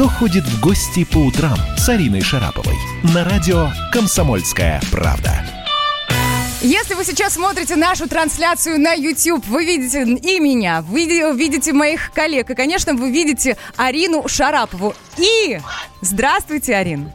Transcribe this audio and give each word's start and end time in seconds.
кто 0.00 0.08
ходит 0.08 0.44
в 0.44 0.62
гости 0.62 1.04
по 1.04 1.18
утрам 1.18 1.58
с 1.76 1.86
Ариной 1.90 2.22
Шараповой 2.22 2.74
на 3.02 3.22
радио 3.22 3.68
«Комсомольская 3.92 4.80
правда». 4.90 5.44
Если 6.62 6.94
вы 6.94 7.04
сейчас 7.04 7.34
смотрите 7.34 7.76
нашу 7.76 8.08
трансляцию 8.08 8.80
на 8.80 8.94
YouTube, 8.94 9.46
вы 9.46 9.66
видите 9.66 10.04
и 10.04 10.40
меня, 10.40 10.80
вы 10.80 11.04
видите 11.04 11.74
моих 11.74 12.12
коллег, 12.12 12.48
и, 12.48 12.54
конечно, 12.54 12.94
вы 12.94 13.10
видите 13.10 13.58
Арину 13.76 14.26
Шарапову. 14.26 14.94
И 15.18 15.60
здравствуйте, 16.00 16.76
Арин. 16.76 17.12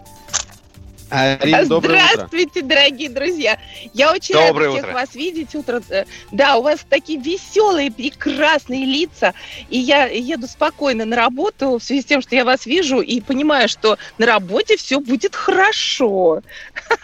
Арина, 1.09 1.65
Здравствуйте, 1.65 2.59
утро. 2.59 2.69
дорогие 2.69 3.09
друзья. 3.09 3.59
Я 3.93 4.11
очень 4.11 4.33
доброе 4.33 4.67
рада 4.67 4.71
всех 4.71 4.83
утро. 4.85 4.93
вас 4.93 5.15
видеть. 5.15 5.55
Утро. 5.55 5.81
Э, 5.89 6.05
да, 6.31 6.57
у 6.57 6.61
вас 6.61 6.79
такие 6.89 7.19
веселые, 7.19 7.91
прекрасные 7.91 8.85
лица. 8.85 9.33
И 9.69 9.77
я 9.77 10.05
еду 10.05 10.47
спокойно 10.47 11.05
на 11.05 11.15
работу 11.15 11.77
в 11.77 11.83
связи 11.83 12.01
с 12.01 12.05
тем, 12.05 12.21
что 12.21 12.35
я 12.35 12.43
вас 12.43 12.65
вижу 12.65 13.01
и 13.01 13.21
понимаю, 13.21 13.69
что 13.69 13.97
на 14.17 14.25
работе 14.25 14.77
все 14.77 14.99
будет 14.99 15.35
хорошо. 15.35 16.41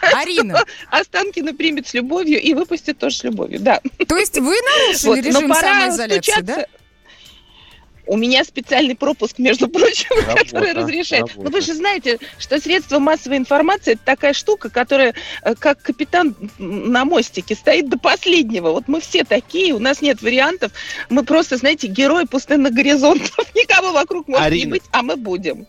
Арина. 0.00 0.64
Останкина 0.90 1.54
примет 1.54 1.88
с 1.88 1.94
любовью 1.94 2.40
и 2.40 2.54
выпустит 2.54 2.98
тоже 2.98 3.16
с 3.16 3.24
любовью, 3.24 3.60
да. 3.60 3.80
То 4.08 4.16
есть 4.16 4.38
вы 4.38 4.54
нарушили 4.54 5.06
вот, 5.06 5.18
режим 5.18 5.54
самоизоляции, 5.54 6.40
да? 6.42 6.66
У 8.06 8.16
меня 8.16 8.44
специальный 8.44 8.94
пропуск, 8.94 9.38
между 9.38 9.68
прочим, 9.70 10.10
работа, 10.26 10.44
который 10.44 10.72
разрешает. 10.72 11.28
Работа. 11.28 11.44
Но 11.44 11.50
вы 11.50 11.60
же 11.60 11.74
знаете, 11.74 12.18
что 12.38 12.60
средства 12.60 12.98
массовой 12.98 13.36
информации 13.36 13.92
это 13.92 14.02
такая 14.04 14.32
штука, 14.32 14.70
которая 14.70 15.14
э, 15.42 15.54
как 15.54 15.80
капитан 15.82 16.34
на 16.58 17.04
мостике 17.04 17.54
стоит 17.54 17.88
до 17.88 17.98
последнего. 17.98 18.70
Вот 18.70 18.88
мы 18.88 19.00
все 19.00 19.24
такие, 19.24 19.72
у 19.74 19.78
нас 19.78 20.02
нет 20.02 20.22
вариантов. 20.22 20.72
Мы 21.10 21.24
просто, 21.24 21.56
знаете, 21.56 21.86
герои 21.86 22.24
пустынных 22.24 22.72
горизонтов. 22.72 23.36
Никого 23.54 23.92
вокруг 23.92 24.28
может 24.28 24.46
Арина. 24.46 24.64
не 24.64 24.70
быть, 24.70 24.82
а 24.92 25.02
мы 25.02 25.16
будем. 25.16 25.66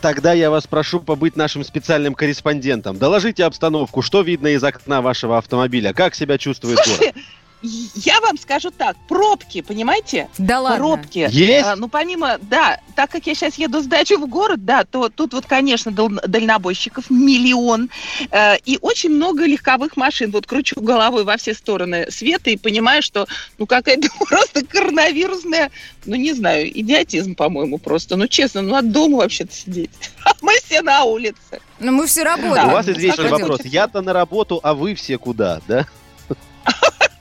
Тогда 0.00 0.32
я 0.32 0.50
вас 0.50 0.66
прошу 0.66 1.00
побыть 1.00 1.36
нашим 1.36 1.64
специальным 1.64 2.14
корреспондентом. 2.14 2.98
Доложите 2.98 3.44
обстановку, 3.44 4.02
что 4.02 4.22
видно 4.22 4.48
из 4.48 4.62
окна 4.62 5.00
вашего 5.00 5.38
автомобиля, 5.38 5.92
как 5.92 6.14
себя 6.14 6.36
чувствует 6.36 6.78
город. 6.84 7.14
Я 7.62 8.20
вам 8.20 8.38
скажу 8.38 8.70
так, 8.70 8.96
пробки, 9.08 9.62
понимаете? 9.62 10.28
Да 10.36 10.60
ладно. 10.60 10.78
Пробки. 10.78 11.26
Есть? 11.30 11.66
А, 11.66 11.74
ну, 11.74 11.88
помимо, 11.88 12.38
да, 12.42 12.80
так 12.94 13.10
как 13.10 13.26
я 13.26 13.34
сейчас 13.34 13.56
еду 13.56 13.82
с 13.82 13.86
дачи 13.86 14.14
в 14.14 14.26
город, 14.26 14.64
да, 14.64 14.84
то 14.84 15.08
тут 15.08 15.32
вот, 15.32 15.46
конечно, 15.46 15.90
дал, 15.90 16.08
дальнобойщиков 16.08 17.10
миллион. 17.10 17.88
Э, 18.30 18.56
и 18.64 18.78
очень 18.82 19.10
много 19.10 19.46
легковых 19.46 19.96
машин. 19.96 20.30
Вот 20.30 20.46
кручу 20.46 20.80
головой 20.80 21.24
во 21.24 21.36
все 21.38 21.54
стороны 21.54 22.10
света 22.10 22.50
и 22.50 22.56
понимаю, 22.56 23.02
что, 23.02 23.26
ну, 23.58 23.66
какая-то 23.66 24.08
просто 24.28 24.64
коронавирусная, 24.64 25.70
ну, 26.04 26.16
не 26.16 26.34
знаю, 26.34 26.68
идиотизм, 26.78 27.34
по-моему, 27.34 27.78
просто. 27.78 28.16
Ну, 28.16 28.28
честно, 28.28 28.62
ну, 28.62 28.76
от 28.76 28.92
дома 28.92 29.18
вообще-то 29.18 29.54
сидеть. 29.54 29.90
А 30.24 30.32
мы 30.42 30.54
все 30.64 30.82
на 30.82 31.04
улице. 31.04 31.60
Но 31.78 31.92
мы 31.92 32.06
все 32.06 32.24
работаем. 32.24 32.68
У 32.68 32.72
вас 32.72 32.88
извечный 32.88 33.28
вопрос. 33.28 33.60
Я-то 33.64 34.02
на 34.02 34.12
работу, 34.12 34.58
а 34.62 34.74
вы 34.74 34.96
все 34.96 35.18
куда, 35.18 35.60
да? 35.68 35.86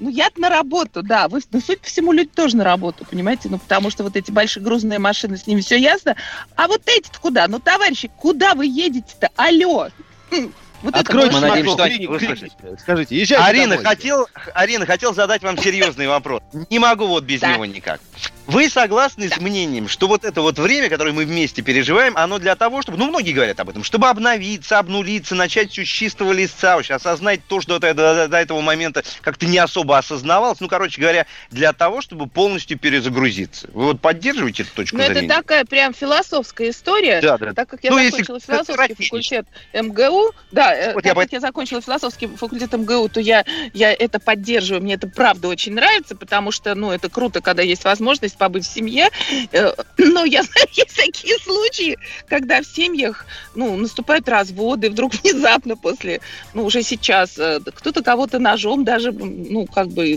Ну, 0.00 0.08
я 0.08 0.28
на 0.36 0.48
работу, 0.48 1.02
да. 1.02 1.28
Вы, 1.28 1.40
ну, 1.50 1.60
судя 1.60 1.80
по 1.80 1.86
всему, 1.86 2.12
люди 2.12 2.30
тоже 2.30 2.56
на 2.56 2.64
работу, 2.64 3.04
понимаете? 3.04 3.48
Ну, 3.48 3.58
потому 3.58 3.90
что 3.90 4.04
вот 4.04 4.16
эти 4.16 4.30
большие 4.30 4.62
грузные 4.62 4.98
машины, 4.98 5.36
с 5.36 5.46
ними 5.46 5.60
все 5.60 5.76
ясно. 5.76 6.14
А 6.56 6.68
вот 6.68 6.82
эти-то 6.86 7.18
куда? 7.20 7.48
Ну, 7.48 7.58
товарищи, 7.58 8.10
куда 8.16 8.54
вы 8.54 8.66
едете-то? 8.66 9.30
Алло! 9.36 9.88
Хм, 10.30 10.52
вот 10.82 10.94
Откройте 10.94 11.36
это 11.36 11.40
надеемся, 11.40 11.72
что 11.72 11.84
клиник, 11.86 12.08
вы 12.08 12.20
слышите. 12.20 12.56
Скажите, 12.78 13.16
езжайте 13.16 13.44
Арина, 13.44 13.76
домой. 13.76 13.84
хотел, 13.84 14.28
Арина, 14.54 14.86
хотел 14.86 15.14
задать 15.14 15.42
вам 15.42 15.58
серьезный 15.58 16.06
вопрос. 16.06 16.42
Не 16.70 16.78
могу 16.78 17.06
вот 17.06 17.24
без 17.24 17.42
него 17.42 17.64
никак. 17.64 18.00
Вы 18.48 18.70
согласны 18.70 19.28
да. 19.28 19.36
с 19.36 19.40
мнением, 19.40 19.88
что 19.88 20.08
вот 20.08 20.24
это 20.24 20.40
вот 20.40 20.58
время, 20.58 20.88
которое 20.88 21.12
мы 21.12 21.26
вместе 21.26 21.60
переживаем, 21.60 22.16
оно 22.16 22.38
для 22.38 22.56
того, 22.56 22.80
чтобы, 22.80 22.96
ну, 22.96 23.06
многие 23.08 23.32
говорят 23.32 23.60
об 23.60 23.68
этом, 23.68 23.84
чтобы 23.84 24.08
обновиться, 24.08 24.78
обнулиться, 24.78 25.34
начать 25.34 25.70
все 25.70 25.84
с 25.84 25.88
чистого 25.88 26.32
листа, 26.32 26.76
вообще 26.76 26.94
осознать 26.94 27.40
то, 27.46 27.60
что 27.60 27.78
до, 27.78 27.92
до, 27.92 28.26
до 28.26 28.36
этого 28.38 28.62
момента 28.62 29.04
как-то 29.20 29.44
не 29.44 29.58
особо 29.58 29.98
осознавалось, 29.98 30.60
ну, 30.60 30.68
короче 30.68 30.98
говоря, 30.98 31.26
для 31.50 31.74
того, 31.74 32.00
чтобы 32.00 32.26
полностью 32.26 32.78
перезагрузиться. 32.78 33.68
Вы 33.74 33.84
вот 33.84 34.00
поддерживаете 34.00 34.62
эту 34.62 34.72
точку 34.76 34.96
ну, 34.96 35.04
зрения? 35.04 35.26
это 35.26 35.36
такая 35.36 35.66
прям 35.66 35.92
философская 35.92 36.70
история, 36.70 37.20
да, 37.20 37.36
да. 37.36 37.52
так 37.52 37.68
как 37.68 37.84
я 37.84 37.90
ну, 37.90 38.02
закончила 38.02 38.40
философский 38.40 39.04
факультет 39.04 39.46
МГУ, 39.74 40.32
да, 40.52 40.74
э, 40.74 40.94
вот 40.94 41.02
так 41.02 41.14
я 41.14 41.22
как 41.22 41.32
я 41.32 41.40
закончила 41.40 41.82
философский 41.82 42.28
факультет 42.28 42.72
МГУ, 42.72 43.10
то 43.10 43.20
я, 43.20 43.44
я 43.74 43.92
это 43.92 44.18
поддерживаю, 44.18 44.82
мне 44.82 44.94
это 44.94 45.06
правда 45.06 45.48
очень 45.48 45.74
нравится, 45.74 46.16
потому 46.16 46.50
что, 46.50 46.74
ну, 46.74 46.92
это 46.92 47.10
круто, 47.10 47.42
когда 47.42 47.62
есть 47.62 47.84
возможность 47.84 48.37
побыть 48.38 48.64
в 48.64 48.72
семье. 48.72 49.10
Э, 49.52 49.72
но 49.98 50.24
я 50.24 50.42
знаю, 50.44 50.66
есть 50.72 50.96
такие 50.96 51.36
случаи, 51.38 51.98
когда 52.28 52.62
в 52.62 52.66
семьях 52.66 53.26
ну, 53.54 53.76
наступают 53.76 54.28
разводы, 54.28 54.90
вдруг 54.90 55.12
внезапно 55.22 55.76
после, 55.76 56.20
ну, 56.54 56.64
уже 56.64 56.82
сейчас, 56.82 57.38
э, 57.38 57.60
кто-то 57.74 58.02
кого-то 58.02 58.38
ножом 58.38 58.84
даже, 58.84 59.12
ну, 59.12 59.66
как 59.66 59.88
бы 59.88 60.16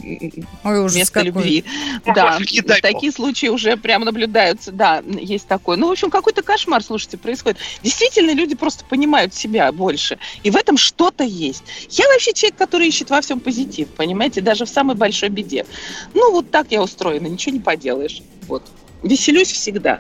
Ой, 0.64 0.88
вместо 0.88 1.14
какой. 1.14 1.26
любви. 1.26 1.64
Да, 2.06 2.40
такие 2.82 3.12
случаи 3.12 3.48
уже 3.48 3.78
прям 3.78 4.04
наблюдаются, 4.04 4.72
да, 4.72 5.04
есть 5.06 5.48
такое. 5.48 5.78
Ну, 5.78 5.88
в 5.88 5.92
общем, 5.92 6.10
какой-то 6.10 6.42
кошмар, 6.44 6.84
слушайте, 6.84 7.18
происходит. 7.18 7.60
Действительно, 7.84 8.32
люди 8.32 8.56
просто 8.56 8.86
понимают 8.86 9.34
себя 9.34 9.72
больше. 9.72 10.20
И 10.44 10.52
в 10.52 10.56
этом 10.56 10.78
что-то 10.78 11.24
есть. 11.24 11.64
Я 11.90 12.08
вообще 12.08 12.34
человек, 12.34 12.58
который 12.58 12.88
ищет 12.88 13.10
во 13.10 13.22
всем 13.22 13.40
позитив, 13.40 13.88
понимаете, 13.90 14.42
даже 14.42 14.66
в 14.66 14.70
самой 14.70 14.96
большой 14.96 15.30
беде. 15.30 15.66
Ну, 16.14 16.32
вот 16.32 16.52
так 16.52 16.68
я 16.70 16.82
устроена, 16.82 17.28
ничего 17.28 17.56
не 17.56 17.62
поделаешь. 17.62 18.11
Вот. 18.48 18.64
Веселюсь 19.04 19.52
всегда. 19.52 20.00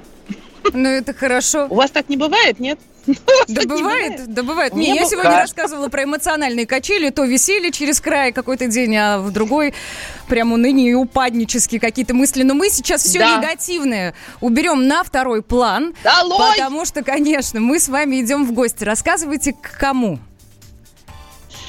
Ну, 0.74 0.88
это 0.90 1.13
хорошо. 1.13 1.68
У 1.69 1.75
вас 1.75 1.91
так 1.91 2.09
не 2.09 2.18
бывает, 2.18 2.59
нет? 2.59 2.79
Да 3.47 3.63
бывает, 3.63 4.31
да 4.31 4.44
бывает. 4.44 4.74
Не, 4.74 4.96
я 4.96 5.06
сегодня 5.06 5.31
рассказывала 5.31 5.90
про 5.90 6.03
эмоциональные 6.03 6.66
качели, 6.66 7.09
то 7.09 7.24
веселье 7.24 7.72
через 7.72 8.00
край 8.00 8.31
какой-то 8.31 8.68
день, 8.68 8.96
а 8.96 9.19
в 9.19 9.31
другой 9.31 9.74
прям 10.28 10.53
уныние 10.53 10.91
и 10.91 10.94
упаднические 10.94 11.81
какие-то 11.81 12.13
мысли. 12.13 12.44
Но 12.44 12.53
мы 12.53 12.69
сейчас 12.69 13.03
все 13.03 13.19
негативное 13.19 14.13
уберем 14.40 14.88
на 14.88 15.03
второй 15.03 15.41
план. 15.41 15.94
Потому 16.03 16.85
что, 16.85 17.03
конечно, 17.03 17.59
мы 17.59 17.80
с 17.80 17.90
вами 17.90 18.22
идем 18.22 18.46
в 18.46 18.53
гости. 18.53 18.84
Рассказывайте, 18.84 19.53
к 19.53 19.78
кому? 19.80 20.19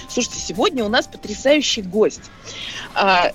Слушайте, 0.08 0.40
сегодня 0.40 0.84
у 0.84 0.88
нас 0.88 1.06
потрясающий 1.06 1.80
гость. 1.80 2.30
А, 2.94 3.30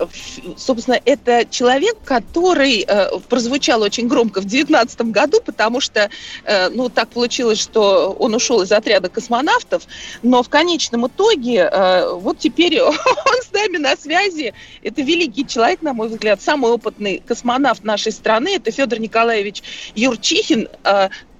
собственно, 0.56 1.00
это 1.06 1.46
человек, 1.50 1.98
который 2.04 2.82
а, 2.82 3.20
прозвучал 3.30 3.82
очень 3.82 4.08
громко 4.08 4.40
в 4.40 4.46
2019 4.46 5.02
году, 5.12 5.40
потому 5.44 5.82
что, 5.82 6.10
а, 6.46 6.70
ну, 6.70 6.90
так 6.90 7.10
получилось, 7.10 7.60
что 7.60 8.12
он 8.20 8.34
ушел 8.36 8.62
из 8.62 8.72
отряда 8.72 9.10
космонавтов, 9.10 9.84
но 10.24 10.44
в 10.44 10.50
конечном 10.50 11.08
итоге 11.08 11.64
а, 11.64 12.14
вот 12.14 12.40
теперь 12.40 12.82
он 12.82 12.94
с 12.94 13.52
нами 13.52 13.78
на 13.78 13.96
связи. 13.96 14.54
Это 14.84 15.02
великий 15.02 15.46
человек, 15.46 15.82
на 15.82 15.94
мой 15.94 16.10
взгляд, 16.10 16.42
самый 16.42 16.72
опытный 16.72 17.22
космонавт 17.26 17.84
нашей 17.84 18.12
страны. 18.12 18.56
Это 18.56 18.72
Федор 18.72 19.00
Николаевич 19.00 19.64
Юрчихин, 19.96 20.68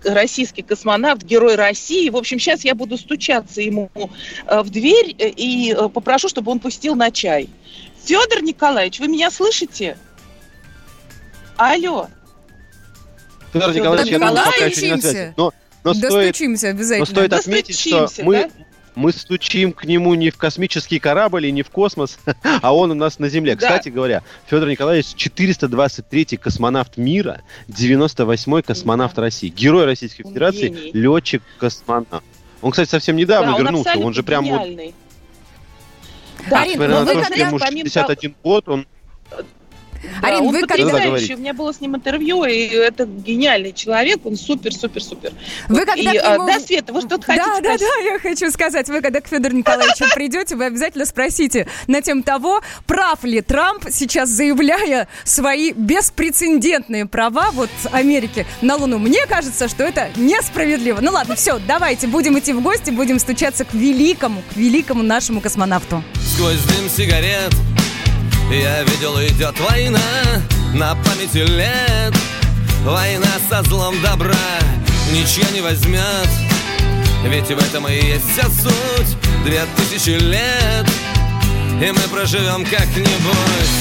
российский 0.04 0.62
космонавт, 0.62 1.24
герой 1.24 1.56
России. 1.56 2.10
В 2.10 2.18
общем, 2.18 2.40
сейчас 2.40 2.64
я 2.64 2.76
буду 2.76 2.98
стучаться 2.98 3.62
ему 3.62 3.90
э, 4.46 4.62
в 4.62 4.70
дверь 4.70 5.16
э, 5.18 5.30
и 5.30 5.74
э, 5.74 5.90
попрошу, 5.90 6.30
чтобы 6.30 6.52
он 6.52 6.60
пустил 6.60 6.96
на 6.96 7.12
чай. 7.12 7.50
Федор 8.08 8.42
Николаевич, 8.42 9.00
вы 9.00 9.10
меня 9.10 9.30
слышите? 9.30 9.98
Алло. 11.58 12.08
Федор 13.52 13.74
Николаевич, 13.74 14.12
я 14.12 14.20
думаю, 14.20 14.46
пока 14.46 14.66
еще 14.66 14.82
не 14.88 14.96
на 14.96 15.02
связи. 15.02 15.34
Но, 15.36 15.54
но 15.84 15.94
стоит, 15.94 16.36
обязательно. 16.40 17.00
Но 17.00 17.06
стоит 17.06 17.34
отметить, 17.34 17.80
что 17.80 18.10
мы, 18.24 18.44
да? 18.44 18.50
мы 18.96 19.12
стучим 19.12 19.74
к 19.74 19.84
нему 19.84 20.16
не 20.16 20.30
в 20.30 20.38
космический 20.38 21.00
корабль 21.00 21.48
и 21.48 21.52
не 21.52 21.64
в 21.64 21.70
космос, 21.70 22.18
а 22.62 22.74
он 22.74 22.92
у 22.92 22.94
нас 22.94 23.20
на 23.20 23.28
Земле. 23.28 23.56
Да. 23.56 23.68
Кстати 23.68 23.90
говоря, 23.90 24.24
Федор 24.48 24.70
Николаевич 24.70 25.08
423-й 25.08 26.38
космонавт 26.38 26.96
мира, 26.98 27.42
98-й 27.68 28.64
космонавт 28.64 29.16
да. 29.16 29.24
России, 29.24 29.50
герой 29.50 29.86
Российской 29.86 30.24
Федерации, 30.24 30.92
летчик-космонавт. 30.94 32.24
Он, 32.62 32.72
кстати, 32.72 32.90
совсем 32.90 33.18
недавно 33.18 33.52
да, 33.52 33.60
вернулся, 33.60 33.94
он, 33.98 34.06
он 34.06 34.14
же 34.14 34.24
прям 34.24 34.46
гениальный. 34.46 34.86
вот... 34.88 35.07
Да, 36.50 36.62
Арин, 36.62 36.80
но 36.90 37.04
вы 37.04 37.22
когда, 37.22 37.36
ему 37.36 37.60
61 37.60 38.36
год, 38.44 38.70
он 38.70 38.88
да, 40.22 40.28
Арин, 40.28 40.42
он 40.42 40.52
вы 40.54 40.62
потрясающий. 40.62 41.36
У 41.36 41.38
меня 41.38 41.54
было 41.54 41.74
с 41.74 41.82
ним 41.82 41.96
интервью, 41.96 42.44
и 42.44 42.68
это 42.68 43.06
гениальный 43.06 43.74
человек, 43.74 44.26
он 44.26 44.36
супер-супер-супер. 44.36 45.32
Вы 45.70 45.80
вот, 45.80 45.86
когда 45.86 46.12
и, 46.12 46.18
а, 46.18 46.34
нему... 46.36 46.48
Да, 46.48 46.60
Света, 46.60 46.94
вы 46.94 47.02
что-то 47.02 47.26
хотите 47.26 47.46
Да, 47.46 47.58
спросить? 47.58 47.80
да, 47.80 47.88
да, 47.88 48.12
я 48.14 48.20
хочу 48.20 48.52
сказать, 48.52 48.88
вы 48.90 49.02
когда 49.02 49.22
к 49.22 49.28
Федору 49.28 49.56
Николаевичу 49.56 50.06
придете, 50.16 50.56
вы 50.56 50.66
обязательно 50.66 51.06
спросите 51.06 51.68
на 51.88 52.02
тему 52.02 52.24
того, 52.24 52.62
прав 52.86 53.24
ли 53.24 53.42
Трамп 53.42 53.86
сейчас, 53.92 54.30
заявляя 54.30 55.08
свои 55.24 55.72
беспрецедентные 55.74 57.06
права 57.06 57.52
вот 57.52 57.70
Америки 57.92 58.46
на 58.62 58.76
Луну. 58.76 58.98
Мне 58.98 59.26
кажется, 59.28 59.68
что 59.68 59.84
это 59.84 60.10
несправедливо. 60.16 61.00
Ну 61.02 61.12
ладно, 61.12 61.36
все, 61.36 61.60
давайте, 61.68 62.08
будем 62.08 62.38
идти 62.38 62.54
в 62.54 62.62
гости, 62.62 62.92
будем 62.92 63.20
стучаться 63.20 63.66
к 63.66 63.74
великому, 63.74 64.42
к 64.54 64.56
великому 64.56 65.04
нашему 65.04 65.42
космонавту. 65.42 66.04
Сквозь 66.16 66.62
дым 66.64 66.90
сигарет 66.90 67.54
я 68.56 68.84
видел, 68.84 69.20
идет 69.22 69.60
война 69.60 70.00
на 70.74 70.96
памяти 70.96 71.46
лет. 71.46 72.14
Война 72.84 73.28
со 73.50 73.64
злом 73.64 74.02
добра 74.02 74.36
ничья 75.12 75.50
не 75.52 75.62
возьмет. 75.62 76.30
Ведь 77.26 77.48
в 77.48 77.58
этом 77.58 77.88
и 77.88 77.96
есть 77.96 78.32
вся 78.32 78.44
суть. 78.44 79.18
Две 79.44 79.66
тысячи 79.78 80.12
лет 80.12 80.88
И 81.82 81.92
мы 81.92 82.02
проживем 82.10 82.64
как-нибудь. 82.66 83.72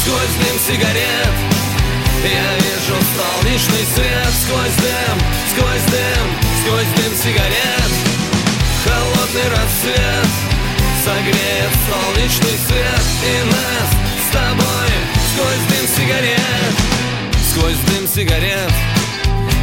Сквозь 0.00 0.36
дым 0.38 0.58
сигарет 0.66 1.36
Я 2.22 2.54
вижу 2.56 2.96
солнечный 3.16 3.86
свет. 3.94 4.32
Сквозь 4.44 4.76
дым, 4.76 5.18
сквозь 5.52 5.84
дым, 5.90 6.26
сквозь 6.62 7.04
дым 7.04 7.16
сигарет. 7.22 7.92
Холодный 8.84 9.50
рассвет 9.50 10.55
Согреет 11.06 11.70
солнечный 11.86 12.58
свет 12.66 13.00
И 13.22 13.44
нас 13.46 13.88
с 14.26 14.32
тобой 14.32 14.90
Сквозь 15.30 15.62
дым 15.68 15.86
сигарет 15.96 16.74
Сквозь 17.48 17.76
дым 17.86 18.08
сигарет. 18.08 18.72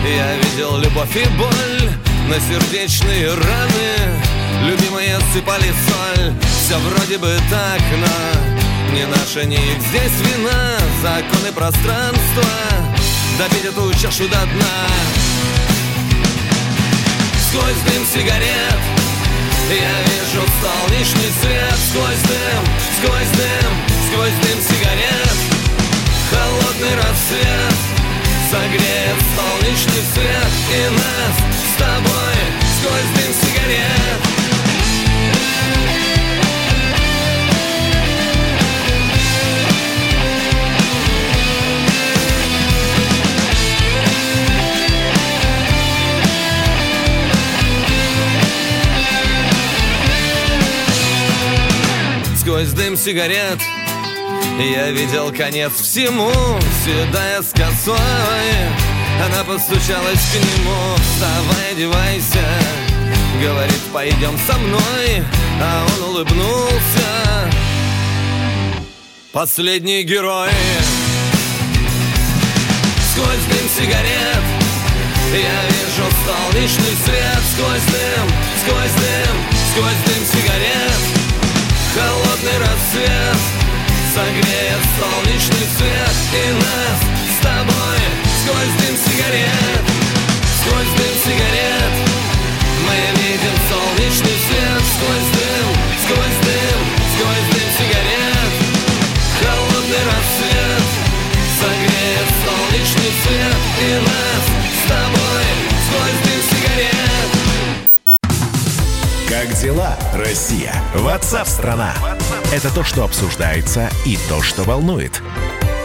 Я 0.05 0.37
видел 0.37 0.77
любовь 0.77 1.13
и 1.17 1.25
боль 1.37 1.91
На 2.29 2.39
сердечные 2.39 3.27
раны 3.27 4.69
Любимые 4.69 5.19
сыпали 5.33 5.73
соль. 5.85 6.33
Все 6.63 6.77
вроде 6.77 7.17
бы 7.17 7.37
так, 7.49 7.81
но 7.91 8.95
Не 8.95 9.05
наша, 9.05 9.43
не 9.43 9.57
их. 9.57 9.81
Здесь 9.89 10.13
вина 10.21 10.77
Законы 11.01 11.51
пространства. 11.53 12.45
Допить 13.37 13.65
эту 13.65 13.93
чашу 14.01 14.29
до 14.29 14.39
дна. 14.45 14.87
Сквозь 17.49 17.81
дым 17.85 18.05
сигарет 18.13 19.02
Я 19.69 19.95
вижу 20.03 20.45
солнечный 20.61 21.31
свет 21.41 21.77
Сквозь 21.89 22.21
дым, 22.27 22.63
сквозь 22.97 23.31
дым, 23.37 23.71
сквозь 24.07 24.37
дым 24.43 24.61
сигарет. 24.61 25.37
Холодный 26.29 26.95
рассвет 26.95 27.77
Согреет 28.51 29.17
солнечный 29.35 30.03
свет 30.13 30.51
И 30.69 30.89
нас 30.89 31.35
с 31.71 31.79
тобой 31.79 32.37
Сквозь 32.77 33.09
дым 33.15 33.33
сигарет 33.33 34.33
сквозь 52.63 52.73
дым 52.73 52.97
сигарет. 52.97 53.59
Я 54.57 54.91
видел 54.91 55.31
конец 55.31 55.73
всему, 55.73 56.31
седая 56.85 57.41
с 57.41 57.49
косой. 57.49 57.97
Она 59.25 59.43
постучалась 59.43 60.19
к 60.31 60.35
нему, 60.35 60.95
вставай, 60.95 61.71
одевайся 61.71 62.39
Говорит, 63.41 63.79
пойдем 63.91 64.37
со 64.47 64.57
мной, 64.57 65.23
а 65.61 65.85
он 65.85 66.09
улыбнулся. 66.09 67.51
Последний 69.31 70.03
герой. 70.03 70.49
Сквозь 73.11 73.45
дым 73.49 73.69
сигарет. 73.77 74.43
Я 75.33 75.63
вижу 75.67 76.09
солнечный 76.25 76.95
свет. 77.05 77.41
Сквозь 77.53 77.81
дым, 77.91 78.27
сквозь 78.63 78.91
дым, 78.91 78.92
сквозь 78.92 78.92
Это 112.63 112.75
то, 112.75 112.83
что 112.85 113.03
обсуждается 113.03 113.89
и 114.05 114.17
то, 114.29 114.41
что 114.41 114.63
волнует. 114.63 115.21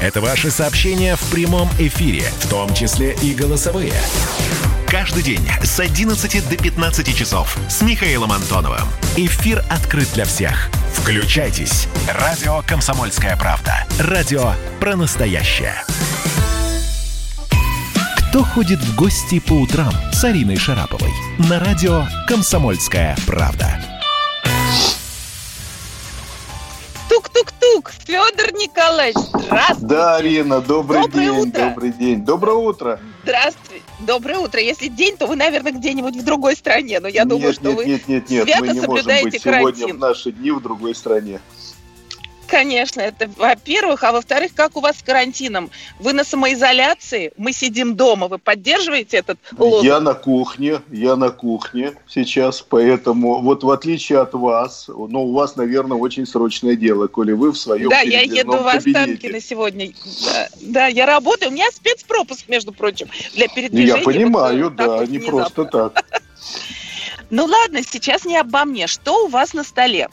Это 0.00 0.20
ваши 0.20 0.48
сообщения 0.48 1.16
в 1.16 1.22
прямом 1.28 1.68
эфире, 1.76 2.22
в 2.38 2.48
том 2.48 2.72
числе 2.72 3.16
и 3.20 3.34
голосовые. 3.34 3.94
Каждый 4.86 5.24
день 5.24 5.44
с 5.64 5.80
11 5.80 6.48
до 6.48 6.56
15 6.56 7.16
часов 7.16 7.58
с 7.68 7.82
Михаилом 7.82 8.30
Антоновым. 8.30 8.86
Эфир 9.16 9.64
открыт 9.68 10.08
для 10.14 10.24
всех. 10.24 10.70
Включайтесь. 10.94 11.88
Радио 12.14 12.62
«Комсомольская 12.64 13.36
правда». 13.36 13.84
Радио 13.98 14.52
про 14.78 14.94
настоящее. 14.94 15.74
Кто 18.18 18.44
ходит 18.44 18.78
в 18.78 18.94
гости 18.94 19.40
по 19.40 19.54
утрам 19.54 19.92
с 20.12 20.22
Ариной 20.22 20.56
Шараповой? 20.56 21.10
На 21.38 21.58
радио 21.58 22.06
«Комсомольская 22.28 23.16
правда». 23.26 23.87
Федор 28.08 28.54
Николаевич, 28.54 29.18
здравствуйте! 29.34 29.86
Да, 29.86 30.16
Арина, 30.16 30.62
добрый 30.62 31.02
Доброе 31.02 31.26
день, 31.26 31.38
утро. 31.40 31.60
добрый 31.68 31.92
день. 31.92 32.24
Доброе 32.24 32.56
утро. 32.56 33.00
Здравствуйте. 33.22 33.82
Доброе 34.00 34.38
утро. 34.38 34.60
Если 34.60 34.88
день, 34.88 35.18
то 35.18 35.26
вы, 35.26 35.36
наверное, 35.36 35.72
где-нибудь 35.72 36.16
в 36.16 36.24
другой 36.24 36.56
стране. 36.56 37.00
Но 37.00 37.08
я 37.08 37.24
нет, 37.24 37.28
думаю, 37.28 37.52
что 37.52 37.68
нет, 37.68 37.76
вы 37.76 37.84
нет, 37.84 38.08
нет, 38.08 38.30
нет, 38.30 38.44
свято 38.44 38.60
мы 38.60 38.68
не 38.68 38.80
соблюдаете 38.80 39.24
можем 39.24 39.30
быть 39.30 39.42
карантин. 39.42 39.74
сегодня 39.76 39.94
в 39.94 39.98
наши 39.98 40.32
дни 40.32 40.50
в 40.50 40.62
другой 40.62 40.94
стране. 40.94 41.40
Конечно, 42.48 43.02
это 43.02 43.30
во-первых. 43.36 44.02
А 44.04 44.12
во-вторых, 44.12 44.52
как 44.54 44.76
у 44.76 44.80
вас 44.80 44.98
с 44.98 45.02
карантином? 45.02 45.70
Вы 46.00 46.14
на 46.14 46.24
самоизоляции, 46.24 47.32
мы 47.36 47.52
сидим 47.52 47.94
дома. 47.94 48.26
Вы 48.26 48.38
поддерживаете 48.38 49.18
этот 49.18 49.38
лозунг? 49.56 49.84
Я 49.84 50.00
на 50.00 50.14
кухне, 50.14 50.80
я 50.90 51.16
на 51.16 51.28
кухне 51.28 51.92
сейчас, 52.08 52.62
поэтому 52.62 53.42
вот 53.42 53.64
в 53.64 53.70
отличие 53.70 54.20
от 54.20 54.32
вас, 54.32 54.88
но 54.88 55.24
у 55.24 55.32
вас, 55.32 55.56
наверное, 55.56 55.98
очень 55.98 56.26
срочное 56.26 56.74
дело, 56.74 57.06
коли 57.06 57.32
вы 57.32 57.52
в 57.52 57.58
своем 57.58 57.90
Да, 57.90 58.00
я 58.00 58.22
еду 58.22 58.56
в 58.56 58.66
Останкино 58.66 59.40
сегодня. 59.40 59.92
Да, 60.24 60.48
да, 60.60 60.86
я 60.86 61.04
работаю. 61.04 61.50
У 61.50 61.54
меня 61.54 61.66
спецпропуск, 61.70 62.48
между 62.48 62.72
прочим, 62.72 63.08
для 63.34 63.48
передвижения. 63.48 63.98
Я 63.98 64.02
понимаю, 64.02 64.64
вот, 64.64 64.76
да, 64.76 65.04
не 65.06 65.18
просто 65.18 65.64
так. 65.64 66.02
Ну 67.30 67.44
ладно, 67.44 67.80
сейчас 67.82 68.24
не 68.24 68.38
обо 68.38 68.64
мне. 68.64 68.86
Что 68.86 69.26
у 69.26 69.28
вас 69.28 69.52
на 69.52 69.62
столе? 69.62 70.08